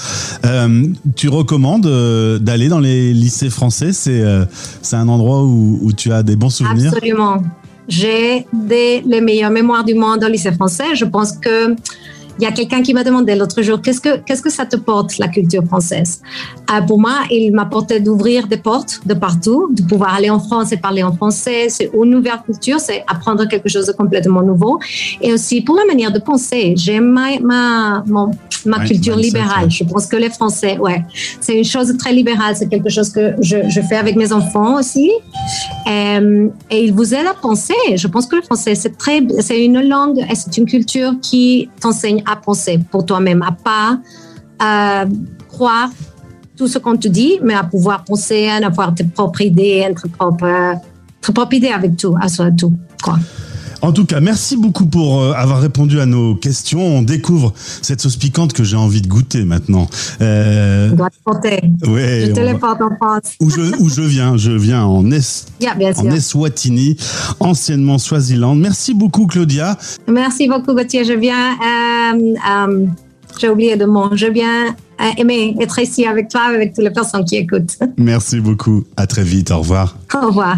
Euh, 0.46 0.88
tu 1.16 1.30
recommandes 1.30 1.86
euh, 1.86 2.40
d'aller 2.40 2.70
dans 2.70 2.80
les 2.80 3.14
lycées 3.14 3.52
français 3.52 3.94
C'est 3.94 4.24
c'est 4.82 4.96
un 4.96 5.08
endroit 5.08 5.44
où, 5.44 5.80
où 5.82 5.94
tu 5.94 6.12
as 6.12 6.24
des 6.24 6.36
bons 6.36 6.50
souvenirs 6.50 6.92
Absolument. 6.94 7.44
J'ai 7.90 8.46
des, 8.54 9.02
les 9.06 9.20
meilleures 9.20 9.52
mémoires 9.52 9.84
du 9.84 9.96
monde 9.96 10.24
au 10.24 10.28
lycée 10.28 10.52
français. 10.52 10.96
Je 10.96 11.06
pense 11.06 11.32
que 11.34 11.76
il 12.40 12.44
y 12.44 12.48
a 12.48 12.52
quelqu'un 12.52 12.82
qui 12.82 12.94
m'a 12.94 13.04
demandé 13.04 13.36
l'autre 13.36 13.62
jour 13.62 13.82
qu'est-ce 13.82 14.02
que 14.02 14.18
qu'est-ce 14.26 14.42
que 14.42 14.50
ça 14.50 14.66
te 14.66 14.78
porte 14.78 15.18
la 15.18 15.28
culture 15.28 15.64
française? 15.66 16.22
Euh, 16.72 16.82
pour 16.82 17.00
moi, 17.00 17.16
il 17.30 17.52
m'apportait 17.52 18.00
d'ouvrir 18.00 18.48
des 18.48 18.58
portes 18.58 19.02
de 19.06 19.14
partout, 19.14 19.68
de 19.72 19.84
pouvoir 19.84 20.14
aller 20.16 20.30
en 20.30 20.40
France 20.40 20.72
et 20.72 20.78
parler 20.78 21.04
en 21.04 21.14
français. 21.14 21.68
C'est 21.70 21.90
une 21.94 22.10
nouvelle 22.12 22.40
culture, 22.46 22.80
c'est 22.80 23.04
apprendre 23.08 23.46
quelque 23.48 23.70
chose 23.70 23.86
de 23.88 23.92
complètement 23.94 24.42
nouveau. 24.42 24.80
Et 25.22 25.34
aussi 25.34 25.62
pour 25.62 25.76
la 25.76 25.86
manière 25.86 26.12
de 26.12 26.20
penser. 26.20 26.74
J'aime 26.78 27.08
ma 27.12 27.28
ma, 27.40 28.04
mon- 28.08 28.32
ma 28.66 28.78
Ouais, 28.80 28.86
culture 28.86 29.16
libérale. 29.16 29.66
ouais. 29.66 29.70
Je 29.70 29.84
pense 29.84 30.06
que 30.06 30.18
les 30.18 30.30
Français, 30.30 30.78
ouais, 30.80 31.04
c'est 31.40 31.58
une 31.58 31.64
chose 31.64 31.96
très 31.98 32.14
libérale. 32.14 32.56
C'est 32.58 32.68
quelque 32.70 32.90
chose 32.90 33.10
que 33.10 33.34
je, 33.42 33.58
je 33.70 33.82
fais 33.82 33.96
avec 33.96 34.16
mes 34.16 34.32
enfants 34.34 34.78
aussi. 34.80 35.10
Euh, 35.88 36.48
et 36.70 36.84
il 36.86 36.94
vous 36.94 37.14
aide 37.14 37.26
à 37.26 37.34
penser. 37.34 37.74
Je 37.96 38.08
pense 38.08 38.26
que 38.28 38.36
le 38.36 38.42
français, 38.42 38.76
c'est 38.76 38.98
très, 38.98 39.22
c'est 39.40 39.64
une 39.64 39.82
langue 39.88 40.20
et 40.30 40.36
c'est 40.36 40.58
une 40.58 40.66
culture 40.66 41.12
qui 41.22 41.70
t'enseigne 41.82 42.22
à 42.30 42.36
penser 42.36 42.80
pour 42.92 43.06
toi-même, 43.06 43.42
à 43.42 43.52
pas 43.52 44.00
euh, 44.62 45.06
croire 45.48 45.90
tout 46.56 46.68
ce 46.68 46.78
qu'on 46.78 46.98
te 46.98 47.08
dit, 47.08 47.40
mais 47.42 47.54
à 47.54 47.64
pouvoir 47.64 48.04
penser, 48.04 48.48
à 48.48 48.66
avoir 48.66 48.94
tes 48.94 49.06
propres 49.06 49.42
idées, 49.42 49.88
tes 50.02 50.10
propres, 50.10 50.46
euh, 50.46 50.74
tes 51.22 51.32
propres 51.32 51.54
idées 51.54 51.70
avec 51.70 51.96
tout, 51.98 52.16
à 52.20 52.28
soi, 52.28 52.52
tout, 52.52 52.74
quoi. 53.02 53.18
En 53.82 53.94
tout 53.94 54.06
cas, 54.06 54.20
merci 54.20 54.58
beaucoup 54.58 54.86
pour 54.86 55.22
euh, 55.22 55.32
avoir 55.34 55.62
répondu 55.62 56.00
à 56.02 56.06
nos 56.06 56.36
questions. 56.36 56.82
On 56.98 57.02
découvre 57.02 57.54
cette 57.82 58.02
sauce 58.02 58.18
piquante 58.18 58.52
que 58.54 58.64
j'ai 58.64 58.76
envie 58.76 59.02
de 59.02 59.08
goûter 59.08 59.46
maintenant. 59.46 59.88
Euh, 60.22 60.90
On 60.92 60.96
doit 60.96 61.10
te 61.10 61.88
ouais, 61.90 62.26
je 62.28 62.32
te 62.34 62.40
on 62.40 62.44
les 62.44 62.54
va- 62.54 62.60
porte 62.60 62.82
en 62.82 62.96
France. 62.98 63.34
où 63.40 63.50
je, 63.50 63.62
où 63.80 63.88
je 63.90 64.02
viens, 64.02 64.36
je 64.38 64.52
viens 64.52 64.84
en, 64.84 65.10
es, 65.12 65.46
Yeah, 65.62 65.76
bien 65.76 65.94
en 65.96 66.12
Eswatini, 66.12 66.98
anciennement 67.40 67.98
Swaziland. 67.98 68.56
Merci 68.56 68.94
beaucoup 68.94 69.28
Claudia. 69.28 69.78
Merci 70.08 70.48
beaucoup, 70.50 70.74
Gauthier. 70.74 71.06
Je 71.06 71.14
viens, 71.14 71.54
euh, 71.54 72.36
euh, 72.68 72.86
j'ai 73.40 73.48
oublié 73.50 73.78
de 73.78 73.86
mot, 73.86 74.10
je 74.14 74.26
viens 74.28 74.76
aimer 75.18 75.56
être 75.62 75.80
ici 75.80 76.06
avec 76.06 76.28
toi, 76.28 76.42
avec 76.42 76.74
toutes 76.74 76.84
les 76.84 76.92
personnes 76.92 77.24
qui 77.24 77.38
écoutent. 77.38 77.78
Merci 77.98 78.42
beaucoup. 78.42 78.84
À 78.98 79.08
très 79.08 79.24
vite. 79.24 79.52
Au 79.52 79.60
revoir. 79.60 79.98
Au 80.22 80.28
revoir. 80.28 80.58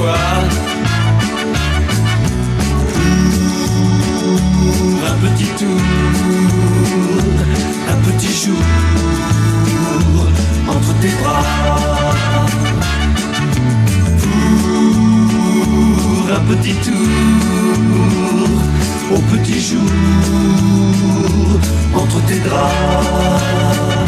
Pour 0.00 0.08
un 5.06 5.16
petit 5.20 5.50
tour, 5.58 5.80
un 7.86 7.96
petit 8.08 8.32
jour 8.32 8.64
entre 10.68 10.92
tes 11.00 11.14
bras. 11.20 11.44
Pour 15.98 16.26
un 16.34 16.42
petit 16.48 16.76
tour, 16.76 17.08
au 19.12 19.18
petit 19.36 19.60
jour 19.60 19.90
entre 21.94 22.20
tes 22.26 22.40
draps. 22.40 24.00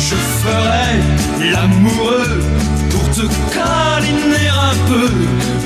Je 0.00 0.16
ferai 0.42 1.50
l'amoureux 1.52 2.42
pour 2.90 3.10
te 3.10 3.22
câliner 3.54 4.48
un 4.48 4.74
peu 4.88 5.08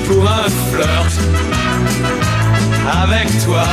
pour 0.07 0.23
un 0.29 0.49
flirt 0.71 1.15
avec 3.03 3.27
toi. 3.45 3.65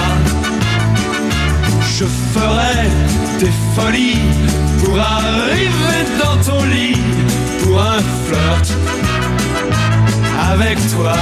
Je 1.99 2.05
ferai 2.05 2.89
des 3.39 3.53
folies 3.75 4.23
pour 4.83 4.99
arriver 4.99 6.01
dans 6.23 6.37
ton 6.43 6.65
lit 6.65 6.97
pour 7.63 7.81
un 7.81 8.01
flirt 8.27 8.73
avec 10.53 10.79
toi. 10.95 11.17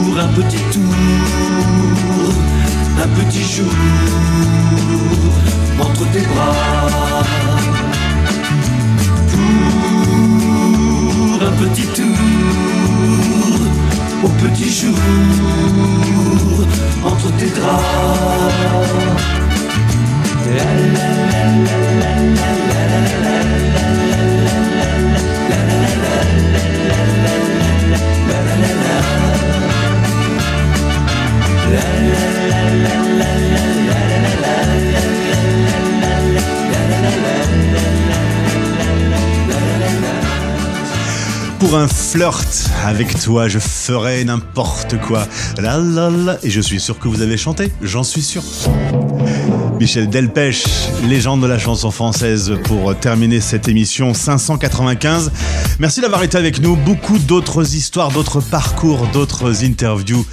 Pour 0.00 0.16
un 0.16 0.28
petit 0.28 0.62
tour, 0.72 0.94
un 3.02 3.08
petit 3.18 3.42
jour 3.42 3.74
entre 5.80 6.04
tes 6.12 6.20
bras. 6.20 7.24
Pour 11.32 11.42
un 11.42 11.50
petit 11.62 11.86
tour, 11.96 12.16
au 14.22 14.28
petit 14.28 14.70
jour 14.70 14.94
entre 17.04 17.32
tes 17.36 17.50
draps. 17.50 19.57
Avec 42.84 43.16
toi, 43.20 43.46
je 43.46 43.60
ferai 43.60 44.24
n'importe 44.24 44.98
quoi. 45.00 45.28
Et 46.42 46.50
je 46.50 46.60
suis 46.60 46.80
sûr 46.80 46.98
que 46.98 47.06
vous 47.06 47.22
avez 47.22 47.36
chanté, 47.36 47.70
j'en 47.80 48.02
suis 48.02 48.22
sûr. 48.22 48.42
Michel 49.78 50.10
Delpech, 50.10 50.64
légende 51.04 51.42
de 51.42 51.46
la 51.46 51.60
chanson 51.60 51.92
française, 51.92 52.54
pour 52.64 52.96
terminer 52.98 53.40
cette 53.40 53.68
émission 53.68 54.14
595. 54.14 55.30
Merci 55.78 56.00
d'avoir 56.00 56.24
été 56.24 56.36
avec 56.36 56.60
nous. 56.60 56.74
Beaucoup 56.74 57.18
d'autres 57.18 57.76
histoires, 57.76 58.10
d'autres 58.10 58.40
parcours, 58.40 59.06
d'autres 59.12 59.64
interviews 59.64 60.26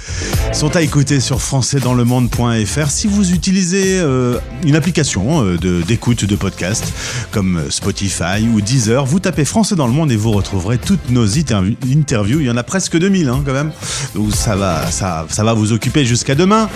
sont 0.56 0.74
à 0.74 0.80
écouter 0.80 1.20
sur 1.20 1.42
françaisdanslemonde.fr. 1.42 2.88
Si 2.90 3.06
vous 3.06 3.32
utilisez 3.32 3.98
euh, 4.00 4.38
une 4.64 4.74
application 4.74 5.44
euh, 5.44 5.58
de- 5.58 5.82
d'écoute 5.82 6.24
de, 6.24 6.34
podcast 6.34 6.84
comme 7.30 7.60
Spotify 7.68 8.48
ou 8.54 8.62
Deezer, 8.62 9.04
vous 9.04 9.20
tapez 9.20 9.44
Français 9.44 9.76
dans 9.76 9.86
le 9.86 9.92
monde 9.92 10.10
et 10.12 10.16
vous 10.16 10.32
retrouverez 10.32 10.78
toutes 10.78 11.10
nos 11.10 11.26
interviews. 11.36 12.40
Il 12.40 12.46
y 12.46 12.50
en 12.50 12.56
a 12.56 12.62
presque 12.62 12.96
2000 12.96 13.28
hein, 13.28 13.42
quand 13.44 13.52
même. 13.52 13.70
Donc 14.14 14.34
ça 14.34 14.56
va, 14.56 14.90
ça 14.90 15.26
va 15.28 15.52
vous 15.52 15.72
occuper 15.72 16.06
jusqu'à 16.06 16.34
demain. 16.34 16.70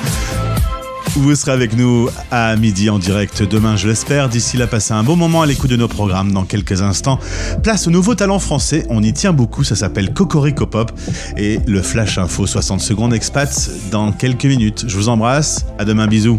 Vous 1.16 1.34
serez 1.34 1.50
avec 1.52 1.76
nous 1.76 2.08
à 2.30 2.54
midi 2.56 2.88
en 2.88 2.98
direct 2.98 3.42
demain, 3.42 3.76
je 3.76 3.88
l'espère. 3.88 4.28
D'ici 4.28 4.56
là, 4.56 4.66
passez 4.68 4.92
un 4.94 5.02
bon 5.02 5.16
moment 5.16 5.42
à 5.42 5.46
l'écoute 5.46 5.70
de 5.70 5.76
nos 5.76 5.88
programmes 5.88 6.30
dans 6.32 6.44
quelques 6.44 6.82
instants. 6.82 7.18
Place 7.62 7.88
au 7.88 7.90
nouveau 7.90 8.14
talent 8.14 8.38
français, 8.38 8.86
on 8.90 9.02
y 9.02 9.12
tient 9.12 9.32
beaucoup, 9.32 9.64
ça 9.64 9.74
s'appelle 9.74 10.14
Cocorico 10.14 10.66
Pop. 10.66 10.92
Et 11.36 11.58
le 11.66 11.82
Flash 11.82 12.18
Info 12.18 12.46
60 12.46 12.80
secondes 12.80 13.12
expats 13.12 13.70
dans 13.90 14.12
quelques 14.12 14.44
minutes. 14.44 14.84
Je 14.86 14.96
vous 14.96 15.08
embrasse, 15.08 15.66
à 15.78 15.84
demain, 15.84 16.06
bisous. 16.06 16.36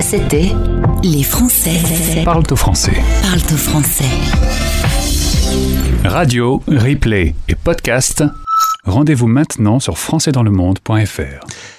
C'était 0.00 0.52
Les 1.02 1.22
Français 1.22 1.80
Parle 2.24 2.44
au 2.50 2.56
français. 2.56 2.92
parlent 3.22 3.40
au 3.52 3.56
français. 3.56 4.04
Radio, 6.04 6.62
replay 6.68 7.34
et 7.48 7.54
podcast. 7.54 8.22
Rendez-vous 8.84 9.26
maintenant 9.26 9.80
sur 9.80 9.98
françaisdanslemonde.fr. 9.98 11.75